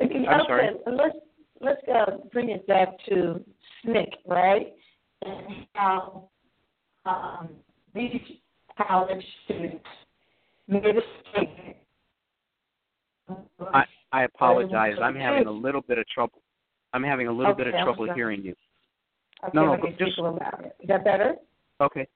[0.02, 0.70] Okay, I'm sorry.
[0.86, 1.16] Let's
[1.62, 3.44] let's uh, bring it back to
[3.86, 4.74] SNCC, right?
[5.24, 6.30] And how
[7.06, 7.50] um,
[7.94, 8.22] these
[8.88, 9.86] college students
[10.68, 11.78] made a statement.
[13.74, 13.84] I,
[14.14, 14.96] I apologize.
[15.02, 16.42] I'm having a little bit of trouble.
[16.94, 18.54] I'm having a little bit of trouble hearing you.
[19.44, 20.26] Okay, no, no, let me but just- speak
[20.64, 20.76] it.
[20.82, 21.36] Is that better?
[21.82, 22.08] Okay.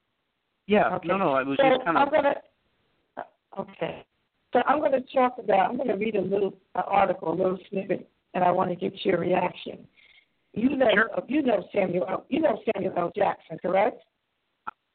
[0.68, 0.96] Yeah.
[0.96, 1.08] Okay.
[1.08, 1.32] No, no.
[1.34, 2.14] I was so just kind I'm of.
[2.14, 2.36] gonna.
[3.18, 3.22] uh,
[3.62, 4.06] Okay.
[4.54, 5.70] So I'm going to talk about.
[5.72, 8.76] I'm going to read a little uh, article, a little snippet, and I want to
[8.76, 9.86] get your reaction.
[10.54, 11.10] You know, Sure.
[11.18, 12.24] uh, you know Samuel.
[12.30, 13.12] You know Samuel L.
[13.16, 14.02] Jackson, correct?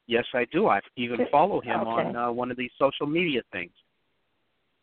[0.06, 0.68] Yes, I do.
[0.68, 1.90] I even follow him Okay.
[1.90, 3.72] on uh, one of these social media things.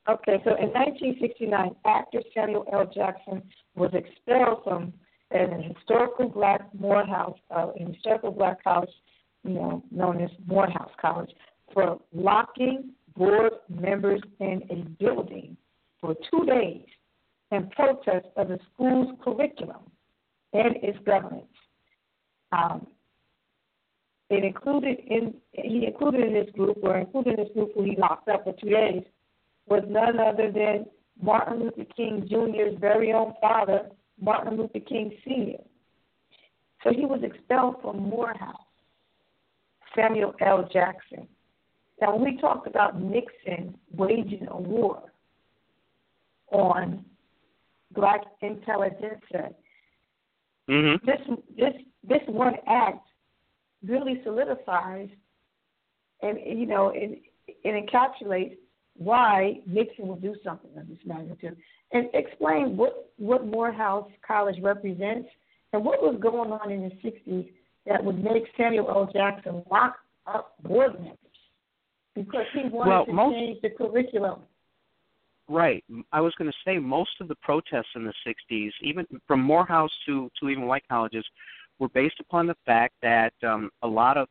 [0.08, 2.90] Okay, so in 1969, actor Samuel L.
[2.94, 3.44] Jackson
[3.76, 4.94] was expelled from
[5.32, 8.90] an historical black Morehouse, uh, an historical black college,
[9.44, 11.30] you know, known as Morehouse College,
[11.74, 15.56] for locking board members in a building
[16.02, 16.86] for two days
[17.52, 19.92] in protest of the school's curriculum
[20.54, 21.46] and its governance.
[22.52, 22.88] Um,
[24.30, 27.96] it included in he included in this group, or included in this group who he
[27.98, 29.04] locked up for two days,
[29.70, 30.86] was none other than
[31.22, 33.90] Martin Luther King Jr.'s very own father,
[34.22, 35.64] Martin Luther King Sr.
[36.84, 38.56] So he was expelled from Morehouse.
[39.96, 40.70] Samuel L.
[40.72, 41.28] Jackson.
[42.00, 45.02] Now, when we talked about Nixon waging a war
[46.52, 47.04] on
[47.92, 49.50] black intelligentsia,
[50.70, 51.04] Mm-hmm.
[51.04, 51.74] this this
[52.08, 53.08] this one act
[53.84, 55.10] really solidifies
[56.22, 58.56] and you know it, it encapsulates
[59.00, 61.58] why Nixon would do something of this magnitude.
[61.92, 65.28] And explain what, what Morehouse College represents
[65.74, 67.50] and what was going on in the 60s
[67.88, 69.10] that would make Samuel L.
[69.12, 69.96] Jackson lock
[70.28, 71.18] up board members
[72.14, 74.42] because he wanted well, to most, change the curriculum.
[75.48, 75.84] Right.
[76.12, 79.90] I was going to say most of the protests in the 60s, even from Morehouse
[80.06, 81.26] to, to even white colleges,
[81.80, 84.28] were based upon the fact that um, a lot of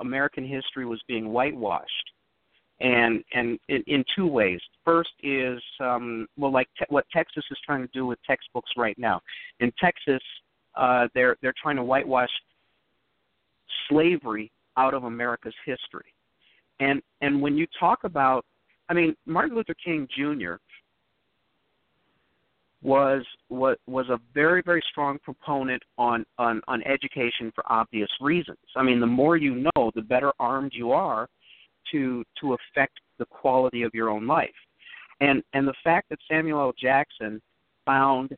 [0.00, 2.12] American history was being whitewashed
[2.80, 4.60] and and in, in two ways.
[4.84, 8.98] First is um, well, like te- what Texas is trying to do with textbooks right
[8.98, 9.20] now.
[9.60, 10.22] In Texas,
[10.76, 12.30] uh, they're they're trying to whitewash
[13.88, 16.12] slavery out of America's history,
[16.80, 18.44] and and when you talk about,
[18.88, 20.54] I mean, Martin Luther King Jr.
[22.80, 28.58] was was was a very very strong proponent on on on education for obvious reasons.
[28.76, 31.28] I mean, the more you know, the better armed you are
[31.92, 34.50] to to affect the quality of your own life.
[35.20, 36.72] And and the fact that Samuel L.
[36.80, 37.40] Jackson
[37.84, 38.36] found,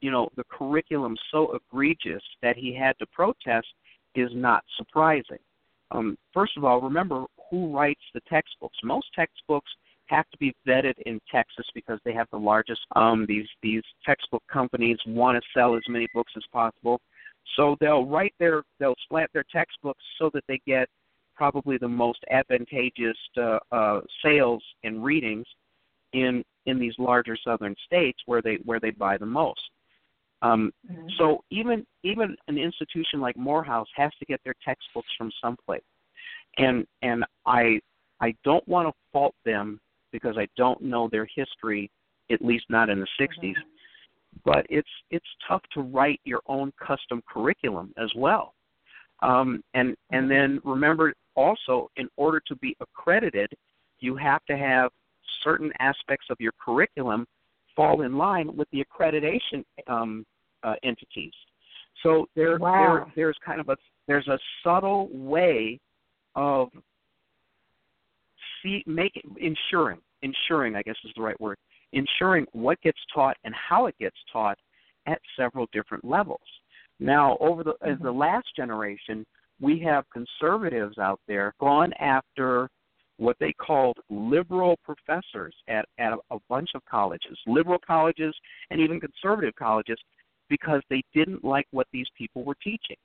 [0.00, 3.68] you know, the curriculum so egregious that he had to protest
[4.14, 5.38] is not surprising.
[5.92, 8.76] Um, first of all, remember who writes the textbooks.
[8.84, 9.70] Most textbooks
[10.06, 12.80] have to be vetted in Texas because they have the largest.
[12.96, 17.00] Um, these these textbook companies want to sell as many books as possible,
[17.56, 20.88] so they'll write their they'll slant their textbooks so that they get
[21.40, 25.46] probably the most advantageous uh, uh, sales and readings
[26.12, 29.62] in in these larger southern states where they where they buy the most.
[30.42, 31.06] Um, mm-hmm.
[31.16, 35.80] So even even an institution like Morehouse has to get their textbooks from someplace,
[36.58, 37.80] and and I
[38.20, 39.80] I don't want to fault them
[40.12, 41.90] because I don't know their history,
[42.30, 43.28] at least not in the 60s.
[43.40, 43.60] Mm-hmm.
[44.44, 48.52] But it's it's tough to write your own custom curriculum as well.
[49.22, 50.28] Um, and and mm-hmm.
[50.28, 53.50] then remember also, in order to be accredited,
[54.00, 54.90] you have to have
[55.44, 57.26] certain aspects of your curriculum
[57.76, 60.24] fall in line with the accreditation um,
[60.62, 61.32] uh, entities.
[62.02, 63.04] So there, wow.
[63.04, 65.78] there, there's kind of a there's a subtle way
[66.34, 66.68] of
[68.62, 71.56] see make ensuring ensuring I guess is the right word
[71.92, 74.58] ensuring what gets taught and how it gets taught
[75.06, 76.40] at several different levels.
[76.98, 77.92] Now, over the mm-hmm.
[77.92, 79.26] as the last generation,
[79.60, 82.68] we have conservatives out there gone after
[83.18, 88.34] what they called liberal professors at, at a, bunch of colleges, liberal colleges
[88.70, 89.98] and even conservative colleges,
[90.48, 92.96] because they didn't like what these people were teaching.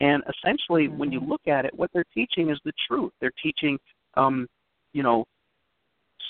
[0.00, 0.98] And essentially, mm-hmm.
[0.98, 1.30] when you mm-hmm.
[1.30, 3.12] look at it, what they're teaching is the truth.
[3.20, 3.78] They're teaching,
[4.16, 4.46] um,
[4.92, 5.24] you know,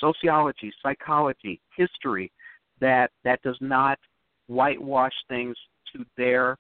[0.01, 2.31] sociology, psychology, history
[2.81, 3.99] that that does not
[4.47, 5.57] whitewash things
[5.93, 6.57] to their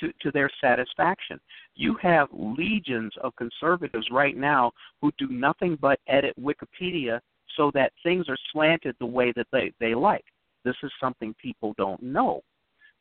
[0.00, 1.38] to, to their satisfaction.
[1.74, 7.20] You have legions of conservatives right now who do nothing but edit Wikipedia
[7.56, 10.24] so that things are slanted the way that they, they like.
[10.64, 12.42] This is something people don't know.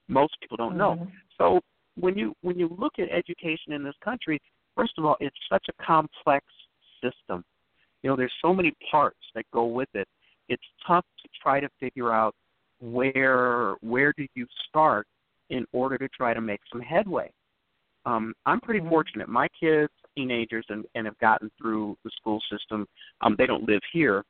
[0.08, 1.04] Most people don't mm-hmm.
[1.04, 1.08] know.
[1.38, 1.60] So
[2.00, 4.40] when you when you look at education in this country,
[4.76, 6.46] first of all, it's such a complex
[7.04, 7.44] system.
[8.04, 10.08] You know, there's so many parts that go with it.
[10.50, 12.34] It's tough to try to figure out
[12.80, 15.08] where where do you start
[15.50, 17.32] in order to try to make some headway.
[18.06, 18.90] Um, I'm pretty mm-hmm.
[18.90, 19.28] fortunate.
[19.28, 22.88] My kids, teenagers, and, and have gotten through the school system.
[23.22, 24.24] Um, they don't live here,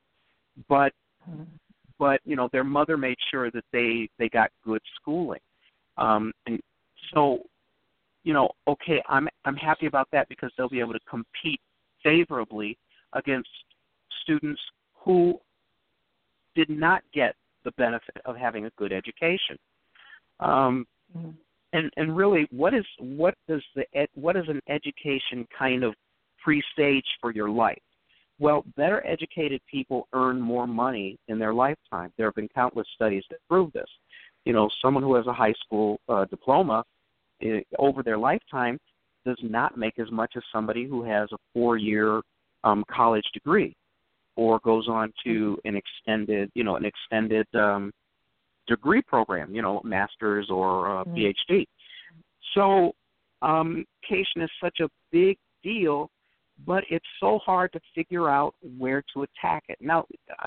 [0.67, 0.91] but
[1.99, 5.39] but you know their mother made sure that they they got good schooling,
[5.97, 6.59] um, and
[7.13, 7.39] so
[8.23, 11.59] you know okay I'm I'm happy about that because they'll be able to compete
[12.03, 12.77] favorably
[13.13, 13.49] against
[14.23, 14.61] students
[14.93, 15.39] who
[16.55, 19.57] did not get the benefit of having a good education.
[20.39, 21.29] Um, Mm-hmm.
[21.73, 25.93] And and really, what is what does the ed, what is an education kind of
[26.43, 27.81] presage for your life?
[28.39, 32.13] Well, better educated people earn more money in their lifetime.
[32.17, 33.89] There have been countless studies that prove this.
[34.45, 36.83] You know, someone who has a high school uh, diploma
[37.43, 37.47] uh,
[37.79, 38.79] over their lifetime
[39.25, 42.21] does not make as much as somebody who has a four-year
[42.63, 43.75] um, college degree
[44.37, 47.91] or goes on to an extended, you know, an extended um,
[48.67, 51.53] degree program, you know, master's or uh, mm-hmm.
[51.53, 51.65] PhD.
[52.53, 52.93] So,
[53.41, 56.09] um, education is such a big deal,
[56.65, 59.77] but it's so hard to figure out where to attack it.
[59.79, 60.05] Now,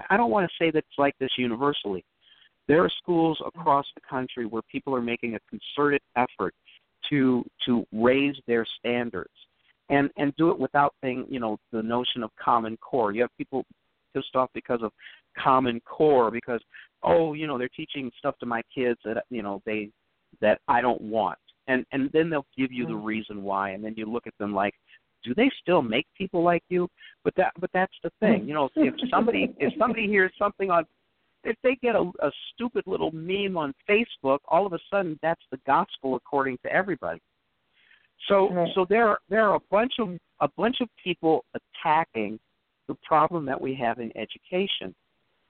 [0.08, 2.04] I don't want to say that it's like this universally.
[2.68, 6.54] There are schools across the country where people are making a concerted effort
[7.08, 9.30] to to raise their standards
[9.88, 13.12] and and do it without being, you know, the notion of common core.
[13.12, 13.64] You have people
[14.14, 14.92] pissed off because of
[15.38, 16.60] common core because
[17.02, 19.90] oh you know they're teaching stuff to my kids that you know they
[20.40, 23.04] that I don't want and and then they'll give you the mm-hmm.
[23.04, 24.74] reason why and then you look at them like
[25.24, 26.88] do they still make people like you?
[27.24, 28.46] But that but that's the thing.
[28.46, 30.84] You know, if somebody if somebody hears something on
[31.44, 35.42] if they get a, a stupid little meme on Facebook, all of a sudden that's
[35.50, 37.20] the gospel according to everybody.
[38.28, 38.70] So Right.
[38.74, 42.38] so there are, there are a bunch of a bunch of people attacking
[42.88, 44.94] the problem that we have in education,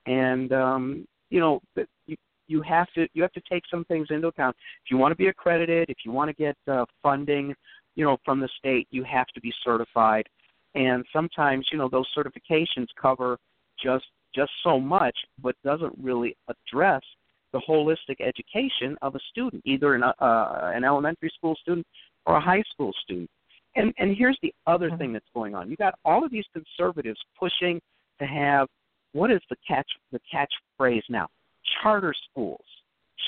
[0.05, 2.15] and um, you know that you
[2.47, 4.55] you have to you have to take some things into account.
[4.85, 7.55] If you want to be accredited, if you want to get uh, funding,
[7.95, 10.27] you know from the state, you have to be certified,
[10.75, 13.37] and sometimes you know those certifications cover
[13.81, 14.05] just
[14.35, 17.01] just so much, but doesn't really address
[17.53, 20.13] the holistic education of a student, either an, uh,
[20.73, 21.85] an elementary school student
[22.25, 23.29] or a high school student.
[23.75, 24.97] And and here's the other Mhm.
[24.97, 25.69] thing that's going on.
[25.69, 27.81] You got all of these conservatives pushing
[28.19, 28.67] to have
[29.13, 31.27] what is the catch the catchphrase now?
[31.81, 32.65] Charter schools.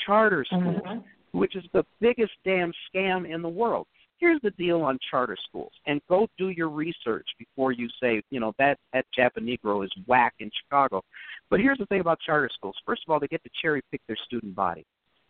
[0.06, 1.04] Charter schools, Mhm.
[1.32, 3.86] which is the biggest damn scam in the world.
[4.18, 8.40] Here's the deal on charter schools, and go do your research before you say, you
[8.40, 11.02] know, that that Japanese Japanegro is whack in Chicago.
[11.50, 12.76] But here's the thing about charter schools.
[12.86, 14.86] First of all, they get to cherry pick their student body.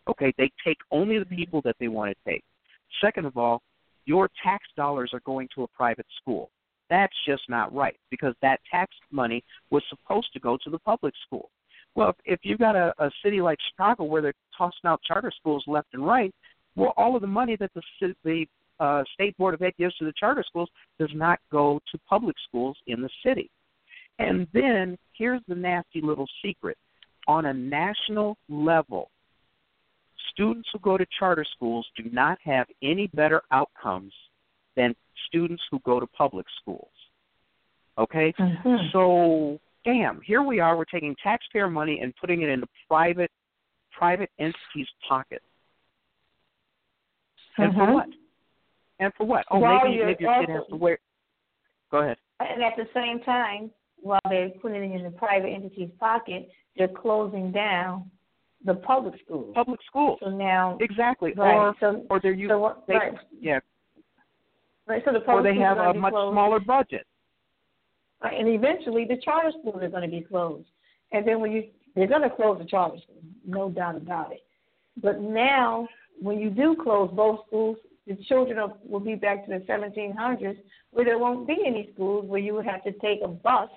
[0.07, 2.43] Okay, they take only the people that they want to take.
[3.01, 3.61] Second of all,
[4.05, 6.51] your tax dollars are going to a private school.
[6.89, 11.13] That's just not right because that tax money was supposed to go to the public
[11.25, 11.49] school.
[11.95, 15.63] Well, if, you've got a, a city like Chicago where they're tossing out charter schools
[15.65, 16.33] left and right,
[16.75, 18.45] well, all of the money that the the
[18.79, 20.69] uh, state board of ed gives to the charter schools
[20.99, 23.49] does not go to public schools in the city.
[24.19, 26.77] And then here's the nasty little secret:
[27.27, 29.09] on a national level,
[30.31, 34.13] students who go to charter schools do not have any better outcomes
[34.75, 34.93] than
[35.27, 36.91] students who go to public schools.
[37.97, 38.33] Okay?
[38.33, 38.91] Mhm.
[38.91, 40.75] So, damn, here we are.
[40.77, 43.31] We're taking taxpayer money and putting it into private
[43.91, 45.45] private entities' pockets.
[47.57, 47.93] And for Mhm.
[47.93, 48.09] what?
[48.99, 49.45] And for what?
[49.49, 50.99] Oh, maybe you're maybe your kid has to wear.
[51.91, 52.17] Go ahead.
[52.41, 56.89] And at the same time, while they're putting it in the private entity's pocket, they're
[56.89, 58.11] closing down
[58.65, 59.53] the public schools.
[59.53, 60.19] Public schools.
[60.21, 61.33] So now, Exactly.
[61.33, 61.55] right?
[61.55, 63.59] Or so, or they're using they, right, yeah,
[64.87, 65.01] right.
[65.05, 66.33] So the or they have a going to be much closed.
[66.33, 67.05] smaller budget.
[68.23, 70.67] Right, and eventually the charter schools are going to be closed.
[71.11, 71.65] And then when you,
[71.95, 74.43] they're going to close the charter schools, no doubt about it.
[75.01, 75.87] But now,
[76.19, 77.77] when you do close both schools,
[78.07, 78.57] the children
[78.87, 80.57] will be back to the 1700s,
[80.91, 83.69] where there won't be any schools, where you would have to take a bus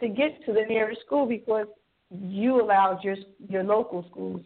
[0.00, 1.66] to get to the nearest school because
[2.10, 3.16] you allowed your
[3.48, 4.40] your local schools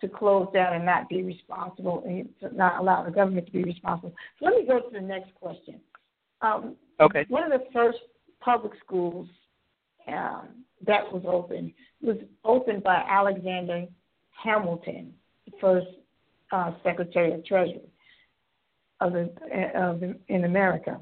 [0.00, 3.64] to close down and not be responsible, and to not allow the government to be
[3.64, 4.14] responsible.
[4.38, 5.80] So let me go to the next question.
[6.40, 7.24] Um, Okay.
[7.28, 7.98] one of the first
[8.40, 9.26] public schools
[10.06, 10.48] um,
[10.86, 11.72] that was opened
[12.02, 13.86] was opened by Alexander
[14.42, 15.12] Hamilton,
[15.46, 15.86] the first
[16.52, 17.82] uh, Secretary of Treasury
[19.00, 19.30] of the,
[19.74, 21.00] of the, in America.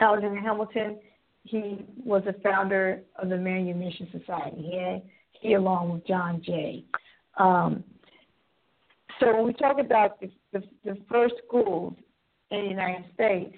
[0.00, 0.98] Alexander Hamilton,
[1.44, 4.62] he was a founder of the Manumission Society.
[4.70, 5.02] He, had,
[5.40, 6.84] he along with John Jay.
[7.38, 7.84] Um,
[9.20, 11.94] so when we talk about the, the, the first schools
[12.50, 13.54] in the United States,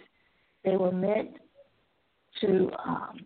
[0.65, 1.31] they were meant
[2.41, 3.21] to um,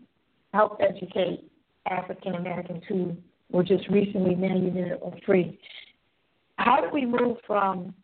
[0.53, 1.51] help educate
[1.89, 3.16] African Americans who
[3.51, 5.59] were just recently manumitted or free.
[6.57, 7.95] How do we move from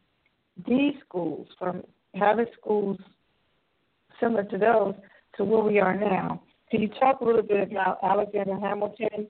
[0.66, 1.82] these schools, from
[2.14, 2.98] having schools
[4.20, 4.94] similar to those,
[5.36, 6.42] to where we are now?
[6.70, 9.26] Can you talk a little bit about Alexander Hamilton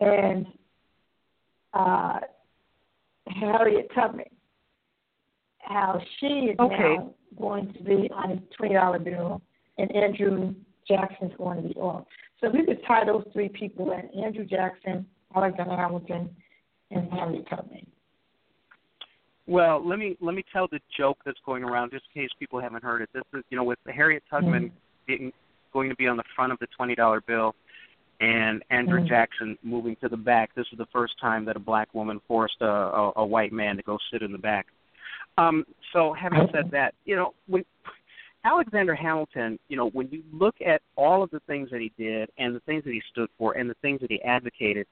[0.00, 0.46] and
[1.74, 2.20] uh,
[3.28, 4.26] Harriet Tubman?
[5.60, 6.96] How she is Okay.
[6.96, 9.40] now going to be on a twenty dollar bill,
[9.78, 10.54] and Andrew
[10.88, 12.04] Jackson's going to be off.
[12.40, 16.34] So we could tie those three people in: Andrew Jackson, Alexander Hamilton,
[16.90, 17.86] and Harriet Tubman.
[19.46, 22.60] Well, let me let me tell the joke that's going around just in case people
[22.60, 23.08] haven't heard it.
[23.12, 24.72] This is you know with Harriet Tubman Mm.
[25.06, 25.32] being
[25.72, 27.54] going to be on the front of the twenty dollar bill
[28.22, 29.08] and Andrew Mm.
[29.08, 30.54] Jackson moving to the back.
[30.54, 33.76] This is the first time that a black woman forced a, a, a white man
[33.76, 34.66] to go sit in the back.
[35.38, 37.64] Um, so having said that, you know, when
[38.44, 42.30] Alexander Hamilton, you know, when you look at all of the things that he did
[42.38, 44.86] and the things that he stood for and the things that he advocated,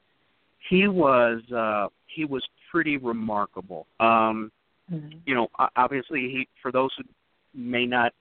[0.68, 3.86] he was uh, he was pretty remarkable.
[4.00, 4.50] Um,
[4.92, 5.18] Mm-hmm.
[5.24, 7.04] you know, obviously, he for those who
[7.54, 8.12] may not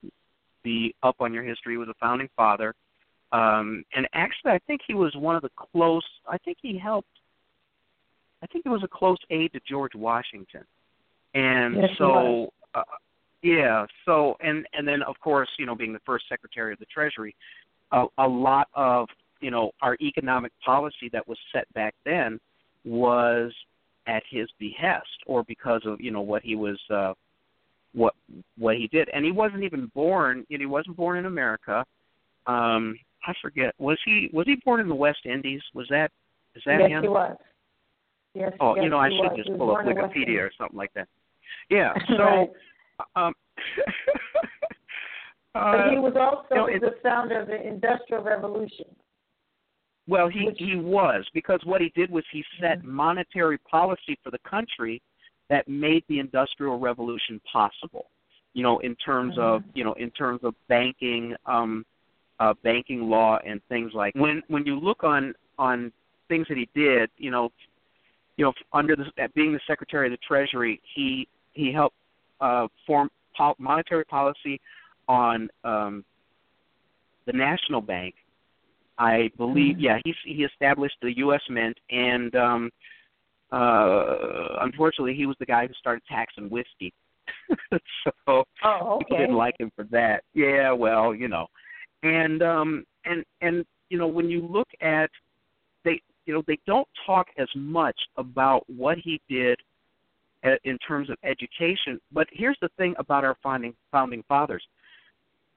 [0.64, 2.76] be up on your history, he was a founding father.
[3.32, 6.06] Um, and actually, I think he was one of the close.
[6.28, 7.08] I think he helped.
[8.42, 10.64] I think he was a close aide to George Washington,
[11.34, 12.84] and Yes, so uh,
[13.44, 13.86] yeah.
[14.06, 17.36] So and and then of course, you know, being the first Secretary of the Treasury,
[17.92, 19.08] a, a lot of
[19.42, 22.40] you know our economic policy that was set back then
[22.86, 23.52] was
[24.08, 27.14] at his behest or because of you know what he was uh
[27.94, 28.14] what
[28.58, 30.46] what he did, and he wasn't even born.
[30.50, 31.86] You know, he wasn't born in America.
[32.48, 33.74] Um, I forget.
[33.80, 35.62] Was he was he born in the West Indies?
[35.74, 36.12] Was that
[36.56, 37.04] is that yes, him?
[37.04, 37.36] he was.
[38.34, 38.54] Yes.
[38.60, 39.38] Oh, yes, you know, I should was.
[39.38, 41.08] just pull up born in West Wikipedia or something like that.
[41.70, 41.94] Yeah.
[42.08, 42.50] So, Right.
[43.16, 43.34] um,
[45.54, 48.86] But uh, he was also you know, it- the founder of the Industrial Revolution.
[50.08, 54.32] Well, he Which- he was because what he did was he set monetary policy for
[54.32, 55.02] the country
[55.50, 58.08] that made the industrial revolution possible.
[58.54, 61.86] You know, in terms of you know in terms of banking, um,
[62.40, 65.92] uh, banking law and things like when when you look on on
[66.28, 67.50] things that he did, you know,
[68.38, 71.96] you know under the at being the Secretary of the Treasury, he he helped
[72.42, 74.60] uh, form pol- monetary policy
[75.08, 76.06] on um,
[77.26, 78.16] the National Bank
[79.00, 79.82] I believe, Mhm.
[79.82, 81.42] yeah, he he established the U.S.
[81.50, 82.70] Mint, and um,
[83.52, 86.94] uh, unfortunately, he was the guy who started taxing whiskey.
[88.04, 90.24] so Oh, people didn't like him for that.
[90.34, 91.48] Yeah, well, you know,
[92.04, 95.10] and um, and and you know, when you look at
[95.84, 99.60] they, you know, they don't talk as much about what he did
[100.46, 102.00] uh, in terms of education.
[102.12, 104.64] But here's the thing about our founding founding fathers: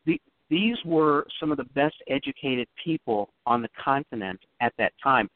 [0.06, 5.28] the, these were some of the best educated people on the continent at that time,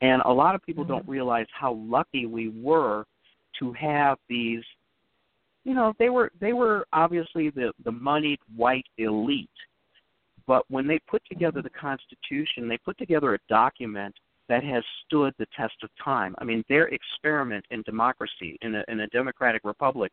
[0.00, 3.04] and a lot of people don't realize how lucky we were
[3.58, 4.62] to have these.
[5.64, 9.48] You know, they were they were obviously the the moneyed white elite,
[10.46, 14.14] but when they put together the Constitution, they put together a document
[14.48, 16.34] that has stood the test of time.
[16.38, 20.12] I mean, their experiment in democracy in a, in a democratic republic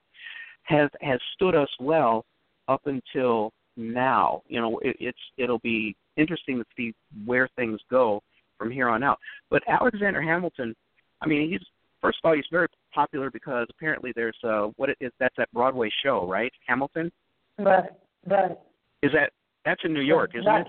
[0.63, 2.25] has has stood us well
[2.67, 4.43] up until now.
[4.47, 6.93] You know, it, it's it'll be interesting to see
[7.25, 8.21] where things go
[8.57, 9.19] from here on out.
[9.49, 10.75] But Alexander Hamilton,
[11.21, 11.61] I mean, he's
[12.01, 15.51] first of all he's very popular because apparently there's uh what it is that's that
[15.51, 16.51] Broadway show, right?
[16.67, 17.11] Hamilton
[17.57, 18.65] But but
[19.01, 19.31] is that
[19.67, 20.67] that's in New York, isn't it?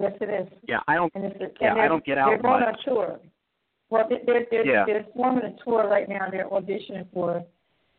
[0.00, 0.58] Yes, it is.
[0.66, 1.12] Yeah, I don't.
[1.14, 2.76] And it's, and Yeah, I don't get out They're going much.
[2.78, 3.20] on tour.
[3.90, 4.84] Well, they- they're they're, Yeah.
[4.86, 6.28] they're forming a tour right now.
[6.30, 7.44] They're auditioning for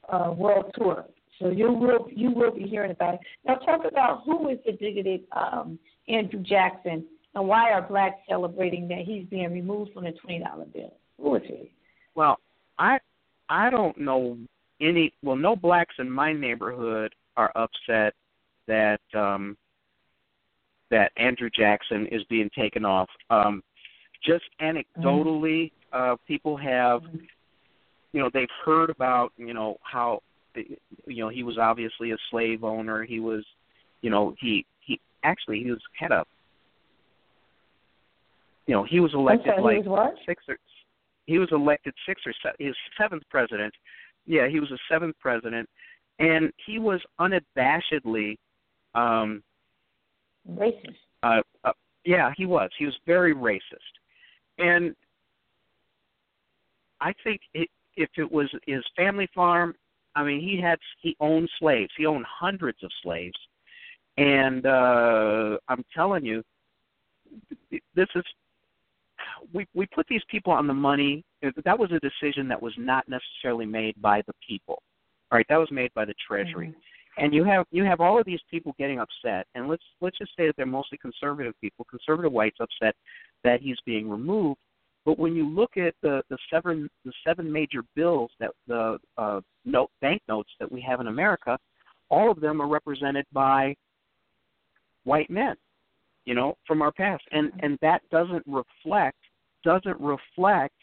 [0.10, 1.06] a world tour.
[1.40, 3.20] So you will you will be hearing about it.
[3.46, 7.06] Now talk about who is the bigoted um, Andrew Jackson
[7.36, 10.94] and why are blacks celebrating that he's being removed from the twenty dollar bill?
[11.22, 11.72] Who is he?
[12.16, 12.38] Well,
[12.78, 13.00] I
[13.50, 14.38] I don't know
[14.82, 15.14] any.
[15.24, 18.14] Well, no blacks in my neighborhood are upset
[18.68, 19.58] that um
[20.92, 23.10] that Andrew Jackson is being taken off.
[23.30, 23.64] Um
[24.26, 27.02] just anecdotally, uh people have
[28.12, 30.22] you know they've heard about you know how
[30.56, 33.04] you know he was obviously a slave owner.
[33.04, 33.46] He was
[34.02, 36.26] you know he he actually he was had a
[38.66, 40.58] you know he was elected sorry, like was six or
[41.26, 43.74] he was elected six or se- his seventh president.
[44.26, 45.70] Yeah, he was the seventh president,
[46.20, 48.38] and he was unabashedly,
[48.96, 49.44] um,
[50.48, 50.96] Racist.
[51.24, 51.72] uh, uh,
[52.06, 52.70] yeah, he was.
[52.78, 53.60] He was very racist,
[54.58, 54.96] and
[57.02, 59.76] I think it, if it was his family farm,
[60.16, 61.92] I mean, he had he owned slaves.
[61.98, 63.38] He owned hundreds of slaves,
[64.18, 66.44] and uh, I'm telling you,
[67.96, 68.24] this is
[69.54, 71.24] we we put these people on the money.
[71.66, 74.82] That was a decision that was not necessarily made by the people.
[75.32, 76.74] All right, that was made by the Treasury.
[77.20, 80.32] And you have you have all of these people getting upset, and let's let's just
[80.38, 82.96] say that they're mostly conservative people, conservative whites upset
[83.44, 84.60] that he's being removed.
[85.06, 89.42] But when you look at the the seven the seven major bills that the uh,
[89.66, 91.58] note banknotes that we have in America,
[92.10, 93.76] all of them are represented by
[95.04, 95.56] white men
[96.30, 99.18] you know, from our past, and and that doesn't reflect
[99.64, 100.76] doesn't reflect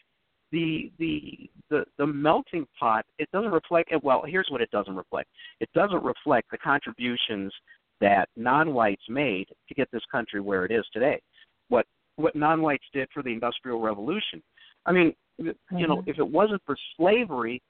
[0.51, 3.05] the the the the melting pot.
[3.19, 3.91] It doesn't reflect.
[4.03, 5.29] Well, here's what it doesn't reflect.
[5.59, 7.53] It doesn't reflect the contributions
[7.99, 11.21] that non-whites made to get this country where it is today.
[11.69, 11.85] What
[12.15, 14.41] what non-whites did for the Industrial Revolution.
[14.85, 17.61] I mean, you know, if it wasn't for slavery,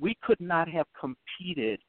[0.00, 1.80] we could not have competed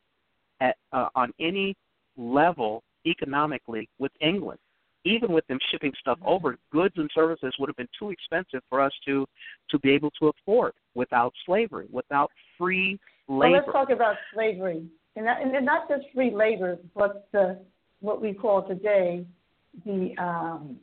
[0.60, 1.76] at uh, on any
[2.18, 4.60] level economically with England
[5.04, 8.82] even with them shipping stuff over, goods and services would have been too expensive for
[8.82, 9.26] us to
[9.70, 13.40] to be able to afford without slavery, without free labor.
[13.40, 14.86] Well, let's talk about slavery,
[15.16, 17.60] and, not, and not just free labor, but the
[18.02, 19.26] what we call today
[19.86, 20.78] the um,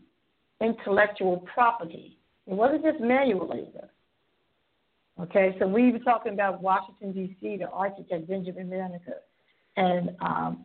[0.60, 2.16] intellectual property.
[2.46, 3.88] It wasn't just manual labor.
[5.20, 9.16] Okay, so we were talking about Washington D.C., the architect Benjamin Banneker,
[9.76, 10.64] and um,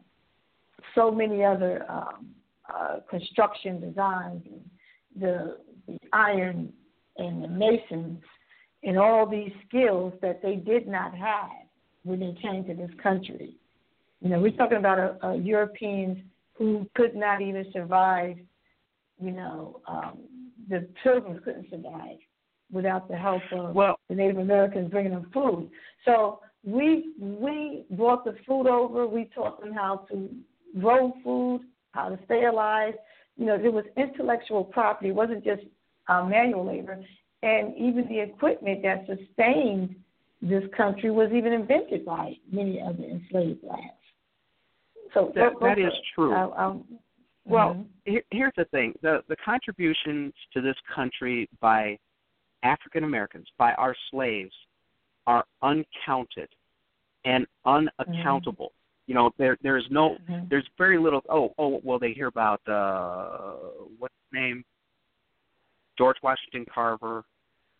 [0.95, 2.27] so many other um,
[2.71, 4.61] uh, construction designs, and
[5.19, 5.57] the
[5.87, 6.71] the iron
[7.17, 8.21] and the masons,
[8.83, 11.49] and all these skills that they did not have
[12.03, 13.55] when they came to this country.
[14.21, 16.17] You know, we're talking about a, a Europeans
[16.53, 18.37] who could not even survive.
[19.21, 20.19] You know, um,
[20.69, 22.17] the Pilgrims couldn't survive
[22.71, 25.69] without the help of well, the Native Americans bringing them food.
[26.05, 29.07] So we we brought the food over.
[29.07, 30.29] We taught them how to
[30.79, 31.61] grow food,
[31.93, 32.93] how to stay alive.
[33.37, 35.09] You know, it was intellectual property.
[35.09, 35.61] It wasn't just
[36.07, 36.99] uh, manual labor,
[37.41, 39.95] and even the equipment that sustained
[40.41, 43.81] this country was even invented by many of the enslaved blacks.
[45.13, 46.35] So that, that is true.
[46.35, 46.83] Uh, um,
[47.45, 48.11] well, mm-hmm.
[48.11, 51.97] here, here's the thing: the the contributions to this country by
[52.63, 54.53] African Americans, by our slaves,
[55.27, 56.49] are uncounted
[57.25, 58.71] and unaccountable.
[59.07, 60.45] You know, there there's no mm-hmm.
[60.49, 61.21] there's very little.
[61.29, 63.55] Oh oh well, they hear about uh
[63.99, 64.63] what's his name,
[65.97, 67.23] George Washington Carver.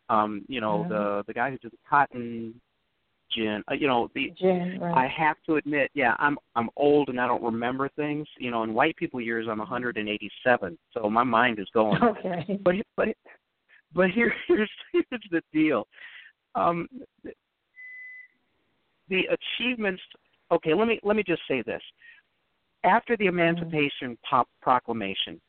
[0.09, 1.21] Um, you know the mm-hmm.
[1.27, 2.59] the guy who did the cotton
[3.35, 3.63] gin.
[3.69, 4.79] Uh, you know the gin.
[4.79, 5.05] Right.
[5.05, 8.27] I have to admit, yeah, I'm I'm old and I don't remember things.
[8.37, 12.01] You know, in white people years, I'm 187, so my mind is going.
[12.03, 12.59] Okay.
[12.63, 13.07] But but
[13.93, 15.87] but here here's here's the deal.
[16.55, 16.87] Um,
[19.09, 19.21] the
[19.59, 20.01] achievements.
[20.51, 21.81] Okay, let me let me just say this.
[22.83, 25.39] After the Emancipation Pop Proclamation,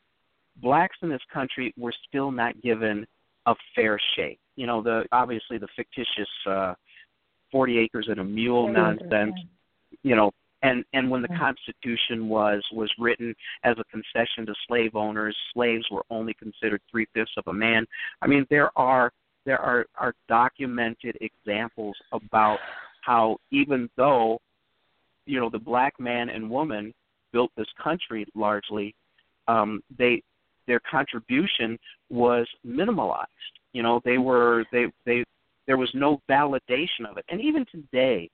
[0.61, 3.05] blacks in this country were still not given
[3.45, 4.39] a fair shake.
[4.55, 6.73] You know, the obviously the fictitious uh,
[7.51, 9.35] 40 acres and a mule nonsense.
[10.03, 10.31] You know,
[10.61, 15.85] and and when the Constitution was was written as a concession to slave owners, slaves
[15.91, 17.85] were only considered three fifths of a man.
[18.21, 19.11] I mean, there are
[19.45, 22.57] there are are documented examples about
[23.01, 24.39] how even though
[25.25, 26.93] you know the black man and woman
[27.31, 28.95] built this country largely,
[29.47, 30.21] um, they
[30.67, 31.77] their contribution
[32.09, 33.25] was minimalized.
[33.73, 35.23] You know, they were they they
[35.67, 37.25] there was no validation of it.
[37.29, 38.29] And even today,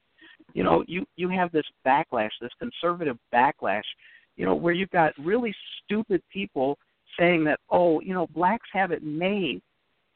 [0.54, 3.84] you know, you you have this backlash, this conservative backlash,
[4.36, 6.78] you know, where you've got really stupid people
[7.20, 9.62] saying that, oh, you know, blacks have it made.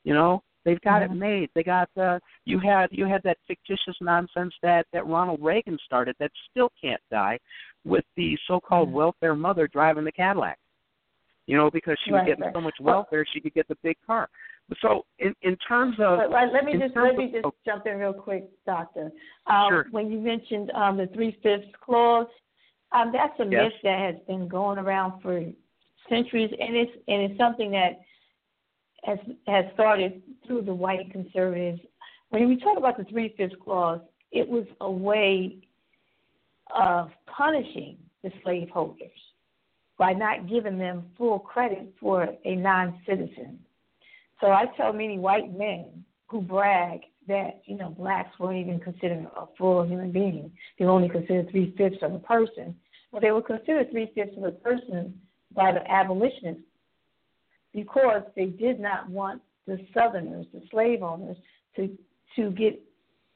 [0.03, 1.13] You know, they've got mm-hmm.
[1.13, 1.49] it made.
[1.55, 6.16] They got uh you had you had that fictitious nonsense that that Ronald Reagan started
[6.20, 7.39] that still can't die
[7.86, 8.97] with the so-called mm-hmm.
[8.97, 10.57] welfare mother driving the Cadillac.
[11.47, 12.53] You know, because she was getting right.
[12.55, 14.28] so much welfare, she could get the big car.
[14.82, 17.86] So in in terms of but, let, let me just let me just oh, jump
[17.86, 19.11] in real quick, Doctor.
[19.45, 19.86] Um, sure.
[19.91, 22.26] When you mentioned um, the three fifths clause,
[22.91, 23.63] um, that's a yes.
[23.63, 25.39] myth that has been going around for
[26.09, 27.99] centuries, and it's and it's something that
[29.05, 31.79] has has started through the white conservatives.
[32.29, 34.01] When we talk about the three fifths clause,
[34.31, 35.57] it was a way
[36.75, 39.11] of punishing the slaveholders
[39.97, 43.59] by not giving them full credit for a non citizen.
[44.41, 49.27] So I tell many white men who brag that, you know, blacks weren't even considered
[49.37, 50.51] a full human being.
[50.77, 52.75] They were only considered three fifths of a person.
[53.11, 55.19] Well, they were considered three fifths of a person
[55.55, 56.63] by the abolitionists
[57.76, 61.38] because they did not want the Southerners, the slave owners,
[61.76, 61.95] to
[62.36, 62.82] to get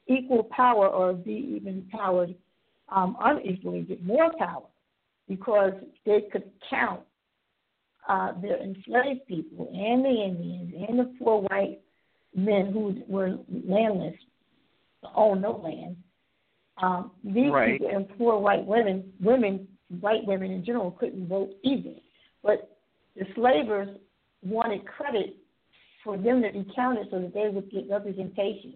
[0.08, 2.34] equal power or be even powered
[2.90, 4.66] um, unequally, get more power,
[5.28, 5.74] because
[6.06, 7.02] they could count
[8.08, 11.80] uh, the enslaved people and the Indians and the poor white
[12.36, 13.38] men who were
[13.68, 14.16] landless,
[15.16, 15.96] owned no land.
[16.82, 17.80] Um, these right.
[17.80, 19.68] people and poor white women, women,
[20.00, 21.96] white women in general, couldn't vote either.
[22.42, 22.78] But
[23.16, 23.90] the slavers
[24.44, 25.36] wanted credit
[26.04, 28.76] for them to be counted so that they would get representation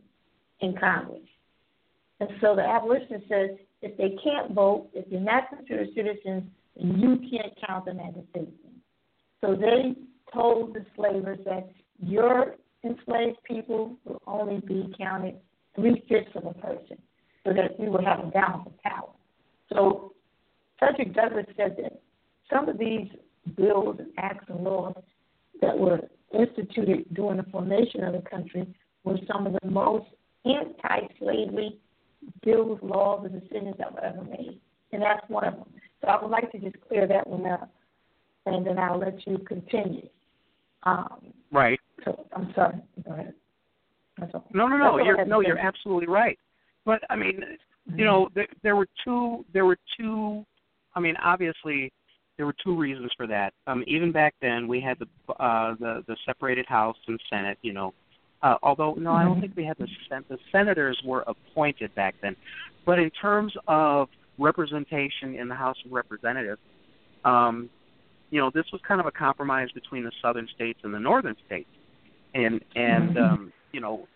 [0.61, 1.21] in Congress.
[2.19, 3.49] And so the abolitionist says
[3.81, 6.43] if they can't vote, if they're not considered citizens,
[6.75, 8.81] then you can't count them as a citizen.
[9.41, 9.95] So they
[10.33, 15.35] told the slavers that your enslaved people will only be counted
[15.75, 16.97] three fifths of a person,
[17.43, 19.09] so that we will have a balance of power.
[19.71, 20.13] So
[20.79, 22.01] Frederick Douglass said that
[22.51, 23.07] some of these
[23.57, 24.95] bills and acts and laws
[25.61, 25.99] that were
[26.37, 28.67] instituted during the formation of the country
[29.03, 30.07] were some of the most
[30.45, 31.77] anti-slavery
[32.43, 34.59] bills, laws, and decisions that were ever made,
[34.91, 35.69] and that's one of them.
[36.01, 37.69] So I would like to just clear that one up
[38.45, 40.07] and then I'll let you continue.
[40.83, 41.79] Um, right.
[42.03, 42.75] So I'm sorry.
[43.05, 43.33] Go ahead.
[44.21, 44.31] Okay.
[44.53, 44.97] No, no, no.
[45.03, 46.37] You're no, you're absolutely right.
[46.85, 47.99] But I mean, mm-hmm.
[47.99, 49.45] you know, there, there were two.
[49.53, 50.45] There were two.
[50.95, 51.91] I mean, obviously,
[52.37, 53.53] there were two reasons for that.
[53.67, 57.57] Um, even back then, we had the uh, the the separated House and Senate.
[57.61, 57.93] You know,
[58.41, 59.41] uh, although no, I don't mm-hmm.
[59.41, 62.35] think we had the sen- the senators were appointed back then.
[62.85, 66.59] But in terms of representation in the House of Representatives,
[67.23, 67.69] um,
[68.29, 71.35] you know, this was kind of a compromise between the southern states and the northern
[71.45, 71.69] states.
[72.33, 73.33] And and mm-hmm.
[73.33, 74.07] um, you know,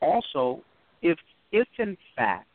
[0.00, 0.62] also
[1.02, 1.18] if
[1.52, 2.46] if in fact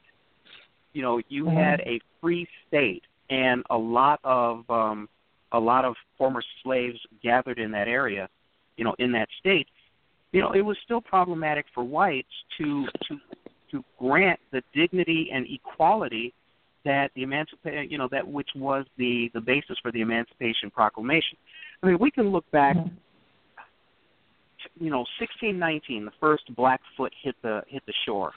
[0.93, 1.53] you know, you Mhm.
[1.53, 5.09] had a free state and a lot of um
[5.51, 8.27] a lot of former slaves gathered in that area,
[8.75, 9.67] you know, in that state,
[10.31, 13.19] you know, it was still problematic for whites to to
[13.71, 16.33] to grant the dignity and equality
[16.85, 21.37] that the emancipation, you know, that which was the the basis for the Emancipation Proclamation.
[21.81, 22.97] I mean, we can look back, Mhm.
[24.79, 28.33] you know, 1619, the first black foot hit the hit the shore,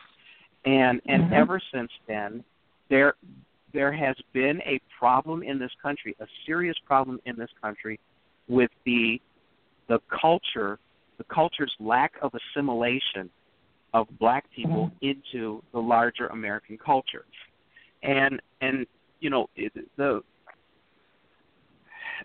[0.64, 1.32] and and Mhm.
[1.32, 2.44] ever since then,
[2.88, 3.14] there
[3.72, 7.98] there has been a problem in this country, a serious problem in this country,
[8.48, 9.20] with the
[9.88, 10.78] the culture,
[11.18, 13.30] the culture's lack of assimilation
[13.94, 15.06] of black people mm-hmm.
[15.06, 17.24] into the larger American culture,
[18.02, 18.86] and and
[19.20, 19.46] you know
[19.96, 20.22] the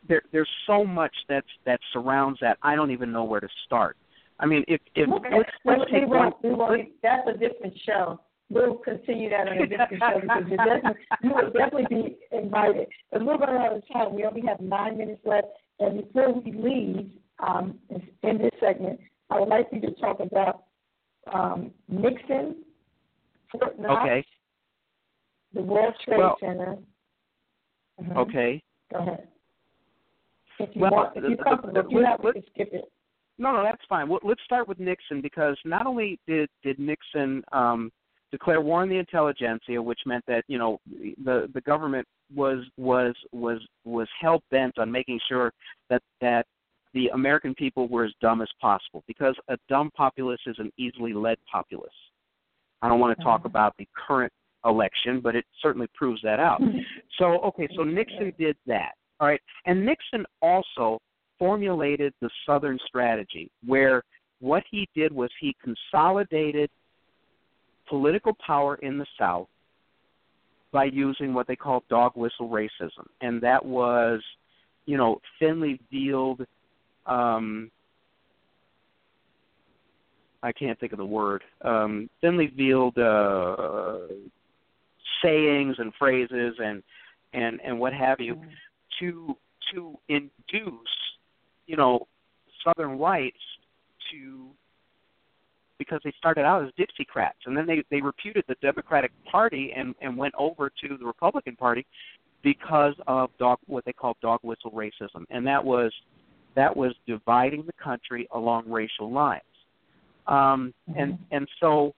[0.07, 3.97] there there's so much that's that surrounds that I don't even know where to start.
[4.39, 5.29] I mean, if if Okay.
[5.37, 6.33] let's, let's we take one.
[6.41, 8.19] we that's a different show.
[8.51, 12.87] We'll continue that on a different show because you definitely, you will definitely be invited.
[13.11, 14.13] But we're running out of time.
[14.13, 15.47] We only have nine minutes left.
[15.79, 17.79] And before we leave um,
[18.23, 18.99] in this segment,
[19.29, 20.63] I would like you to talk about
[21.33, 22.57] um, Nixon,
[23.51, 24.25] Fort Knox, Okay.
[25.53, 26.77] the World Trade Well- Center.
[28.01, 28.17] Mhm.
[28.17, 28.61] Okay.
[28.91, 29.27] Go ahead.
[30.59, 32.85] If you Well, want, if you're the- comfortable, if you have, we can skip it.
[33.37, 34.07] No, no, that's fine.
[34.09, 37.91] Well, let's start with Nixon because not only did did Nixon um,
[38.31, 40.79] declare war on the intelligentsia, which meant that you know
[41.23, 45.51] the the government was was was was hell bent on making sure
[45.89, 46.45] that that
[46.93, 51.13] the American people were as dumb as possible because a dumb populace is an easily
[51.13, 51.89] led populace.
[52.81, 53.45] I don't want to talk Mhm.
[53.45, 54.33] about the current
[54.65, 56.61] election, but it certainly proves that out.
[57.17, 58.93] So okay, so Nixon did that.
[59.19, 59.41] All right.
[59.65, 60.99] And Nixon also
[61.37, 64.03] formulated the Southern strategy where
[64.39, 66.69] what he did was he consolidated
[67.91, 69.49] political power in the South
[70.71, 73.05] by using what they call dog whistle racism.
[73.19, 74.21] And that was,
[74.85, 76.41] you know, thinly veiled
[77.05, 77.69] um
[80.43, 81.43] I can't think of the word.
[81.63, 84.07] Um thinly veiled uh
[85.21, 86.81] sayings and phrases and
[87.33, 88.41] and and what have you
[89.01, 89.35] to
[89.73, 90.95] to induce
[91.67, 92.07] you know
[92.63, 93.35] southern whites
[94.11, 94.47] to
[95.81, 99.95] because they started out as dixiecrats and then they they reputed the democratic party and
[99.99, 101.83] and went over to the republican party
[102.43, 105.91] because of dog what they called dog whistle racism and that was
[106.55, 109.41] that was dividing the country along racial lines.
[110.27, 111.93] Um and and so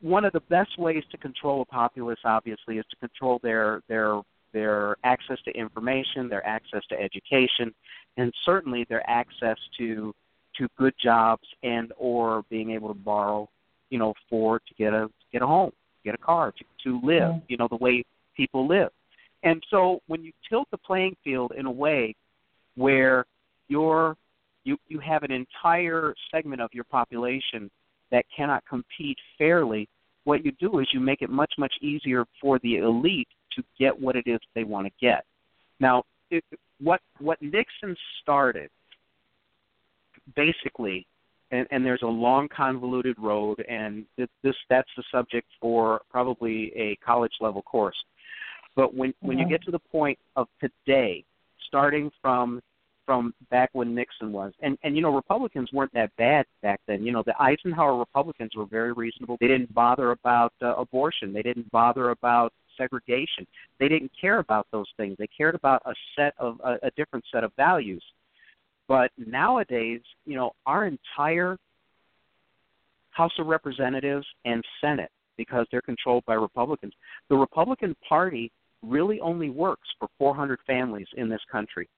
[0.00, 4.20] one of the best ways to control a populace obviously is to control their their
[4.52, 7.74] their access to information, their access to education,
[8.16, 10.14] and certainly their access to
[10.58, 13.48] to good jobs and or being able to borrow,
[13.90, 15.70] you know, for to get a get a home,
[16.04, 17.40] get a car, to to live, Yeah.
[17.48, 18.04] you know, the way
[18.36, 18.90] people live.
[19.42, 22.14] And so when you tilt the playing field in a way
[22.74, 23.24] where
[23.68, 24.16] you're
[24.64, 27.70] you you have an entire segment of your population
[28.10, 29.88] that cannot compete fairly,
[30.24, 33.98] what you do is you make it much much easier for the elite to get
[33.98, 35.24] what it is they want to get.
[35.80, 36.44] Now, it,
[36.80, 38.70] what what Nixon started
[40.34, 41.06] basically,
[41.50, 46.72] and, and there's a long convoluted road, and this, this that's the subject for probably
[46.76, 47.96] a college level course.
[48.76, 51.24] But when when you get to the point of today,
[51.66, 52.60] starting from
[53.04, 57.02] from back when Nixon was, and and you know Republicans weren't that bad back then.
[57.02, 59.38] You know the Eisenhower Republicans were very reasonable.
[59.40, 61.32] They didn't bother about uh, abortion.
[61.32, 63.46] They didn't bother about segregation.
[63.80, 65.16] They didn't care about those things.
[65.18, 68.04] They cared about a set of a, a different set of values.
[68.88, 71.58] But nowadays, you know, our entire
[73.10, 76.94] House of Representatives and Senate, because they're controlled by Republicans,
[77.28, 78.50] the Republican Party
[78.82, 81.88] really only works for 400 families in this country.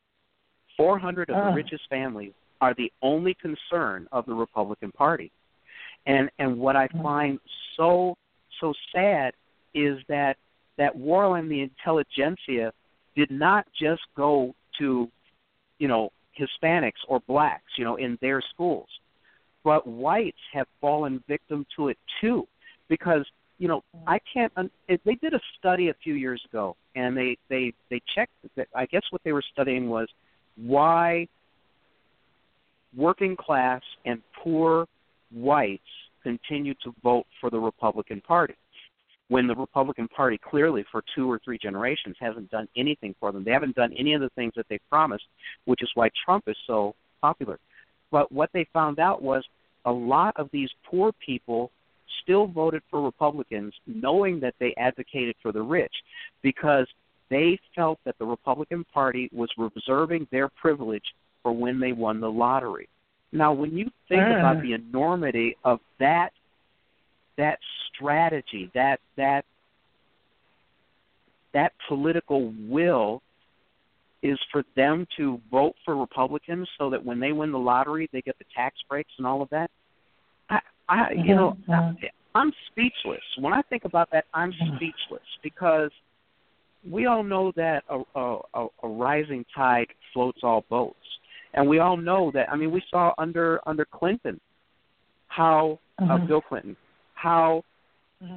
[0.77, 1.51] 400 of Ah.
[1.51, 5.31] the richest families are the only concern of the Republican Party.
[6.07, 7.39] And and what I find
[7.77, 8.17] so
[8.61, 9.35] so sad
[9.75, 10.39] is that
[10.77, 12.73] that war on the intelligentsia
[13.15, 15.11] did not just go to,
[15.79, 16.11] you know,
[16.41, 18.89] Hispanics or blacks, you know, in their schools.
[19.63, 22.47] But whites have fallen victim to it too
[22.89, 23.27] because
[23.59, 24.53] you know I can't.
[24.89, 28.33] They did a study a few years ago, and they they they checked.
[28.57, 30.09] That, I guess what they were studying was
[30.57, 31.29] why
[32.97, 34.87] working class and poor
[35.33, 35.83] whites
[36.23, 38.55] continue to vote for the Republican Party
[39.31, 43.45] when the Republican Party clearly for two or three generations hasn't done anything for them.
[43.45, 45.25] They haven't done any of the things that they promised,
[45.67, 47.61] which is why Trump is so popular.
[48.11, 49.45] But what they found out was
[49.85, 51.71] a lot of these poor people
[52.23, 55.95] still voted for Republicans knowing that they advocated for the rich
[56.43, 56.89] because
[57.31, 61.05] they felt that the Republican Party was reserving their privilege
[61.45, 62.89] for when they won the lottery.
[63.31, 64.41] Now, when you think Mm.
[64.41, 66.33] about the enormity of that
[67.41, 69.45] that strategy, that that
[71.53, 73.23] that political will
[74.23, 78.21] is for them to vote for Republicans so that when they win the lottery, they
[78.21, 79.71] get the tax breaks and all of that.
[80.51, 82.11] I, I you know, Mhm.
[82.35, 83.25] I'm speechless.
[83.39, 85.91] When I think about that, I'm speechless because
[86.89, 91.07] we all know that a, a, a rising tide floats all boats,
[91.55, 92.51] and we all know that.
[92.53, 94.39] I mean, we saw under under Clinton
[95.29, 96.27] how uh, Mhm.
[96.29, 96.77] Bill Clinton
[97.21, 97.63] how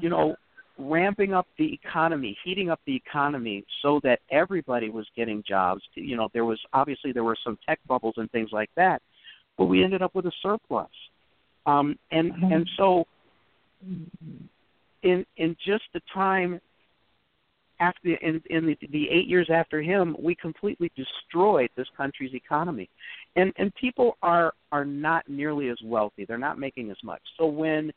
[0.01, 0.36] you know
[0.77, 5.81] ramping up the economy, heating up the economy so that everybody was getting jobs.
[5.93, 9.01] You know, there was obviously there were some tech bubbles and things like that,
[9.57, 10.88] but we ended up with a surplus.
[11.65, 12.51] Um, and Mhm.
[12.51, 13.05] and so
[15.03, 16.59] in in just the time
[17.79, 22.89] after in in the, the eight years after him, we completely destroyed this country's economy,
[23.36, 26.25] and and people are are not nearly as wealthy.
[26.25, 27.21] They're not making as much.
[27.38, 27.91] So when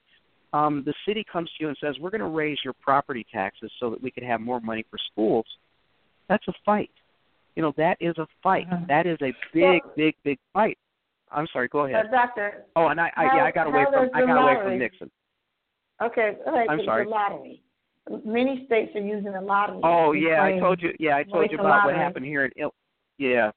[0.57, 3.71] um, the city comes to you and says, "We're going to raise your property taxes
[3.81, 5.47] so that we can have more money for schools,"
[6.29, 6.91] that's a fight.
[7.57, 8.69] You know, that is a fight.
[8.71, 8.87] Mhm.
[8.89, 10.79] That is a big, Well- big, big fight.
[11.33, 11.69] I'm sorry.
[11.69, 12.11] Go Uh, ahead.
[12.11, 14.79] doctor, Oh, and I, I how- yeah, I got away from I got away from
[14.79, 15.11] Nixon.
[16.01, 17.05] okay, all right, I'm the, sorry.
[17.05, 17.63] the lottery.
[18.25, 19.81] Many states are using the lottery.
[19.83, 20.95] Oh yeah, I told you.
[21.01, 21.99] Yeah, I told you about what lottery.
[21.99, 22.75] happened here in Il-
[23.19, 23.51] yeah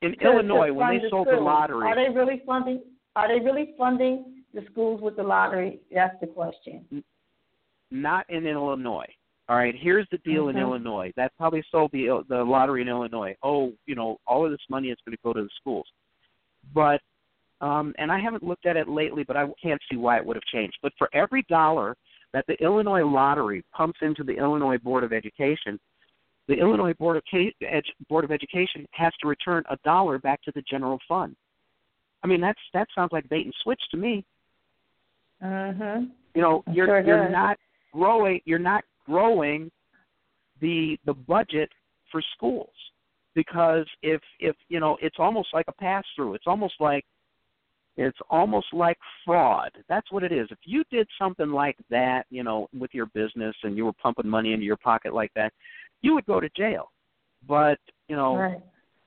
[0.00, 1.86] in Illinois when they sold the lottery.
[1.86, 2.80] Are they really funding?
[3.16, 5.80] Are they really funding the schools with the lottery?
[5.94, 7.02] That's the question.
[7.90, 9.08] not in Illinois.
[9.48, 10.56] All right, here's the deal in.
[10.56, 11.12] Illinois.
[11.16, 13.34] That probably sold the the lottery in Illinois.
[13.42, 15.86] Oh, you know, all of this money is going to go to the schools.
[16.74, 17.00] But
[17.60, 20.36] um and I haven't looked at it lately, but I can't see why it would
[20.36, 20.78] have changed.
[20.82, 21.96] But for every dollar
[22.32, 25.80] that the Illinois lottery pumps into the Illinois Board of Education,
[26.46, 30.52] the Illinois Board of Ed- Board of Education has to return a dollar back to
[30.54, 31.34] the general fund.
[32.22, 34.24] I mean, that's that sounds like bait and switch to me.
[35.42, 36.10] Mhm.
[36.34, 37.32] You know, you're sure you're does.
[37.32, 37.58] not
[37.92, 39.70] growing you're not growing
[40.60, 41.70] the the budget
[42.12, 42.74] for schools
[43.34, 47.04] because if if you know it's almost like a pass through it's almost like
[47.96, 52.44] it's almost like fraud that's what it is if you did something like that you
[52.44, 55.52] know with your business and you were pumping money into your pocket like that
[56.02, 56.90] you would go to jail
[57.48, 57.78] but
[58.08, 58.62] you know Right.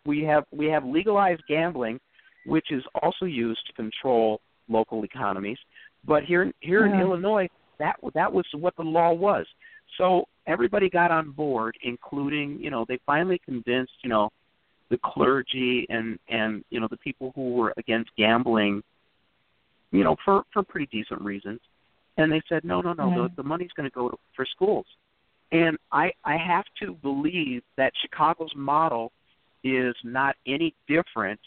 [0.05, 1.99] we have we have legalized gambling,
[2.45, 5.57] which is also used to control local economies.
[6.05, 7.01] But here here in Mhm.
[7.01, 9.47] Illinois, that that was what the law was.
[9.97, 14.31] So everybody got on board, including you know they finally convinced you know
[14.89, 18.83] the clergy and and you know the people who were against gambling,
[19.91, 21.61] you know for for pretty decent reasons,
[22.17, 23.15] and they said no no no Mhm.
[23.15, 24.85] the, the money's going to go to, for schools,
[25.51, 29.11] and I I have to believe that Chicago's model
[29.63, 31.39] is not any different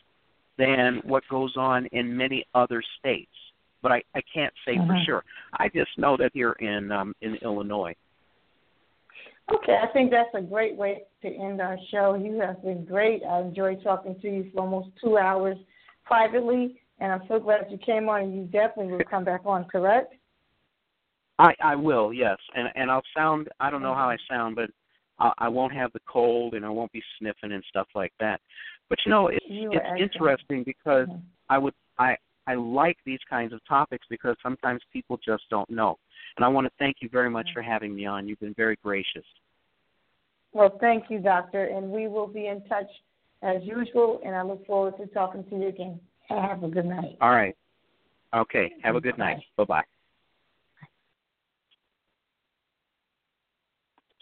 [0.56, 3.45] than what goes on in many other states.
[3.82, 5.04] But I, I can't say for Mhm.
[5.04, 5.24] sure.
[5.54, 7.94] I just know that here in um, in Illinois.
[9.52, 12.14] Okay, I think that's a great way to end our show.
[12.14, 13.22] You have been great.
[13.22, 15.56] I enjoyed talking to you for almost two hours
[16.04, 18.22] privately, and I'm so glad you came on.
[18.22, 20.14] And you definitely will come back on, correct?
[21.38, 23.48] I I will yes, and and I'll sound.
[23.60, 24.70] I don't know how I sound, but
[25.18, 28.40] I, I won't have the cold and I won't be sniffing and stuff like that.
[28.88, 30.00] But you know, it's You it's excellent.
[30.14, 31.22] interesting because Mhm.
[31.48, 32.16] I would I
[32.46, 35.98] I like these kinds of topics because sometimes people just don't know.
[36.36, 38.28] And I want to thank you very much for having me on.
[38.28, 39.24] You've been very gracious.
[40.52, 42.88] Well, thank you, Doctor, and we will be in touch
[43.42, 46.00] as usual, and I look forward to talking to you again.
[46.28, 47.16] Have a good night.
[47.20, 47.54] All right.
[48.34, 48.72] Okay.
[48.82, 49.38] Have a good night.
[49.56, 49.84] Bye bye.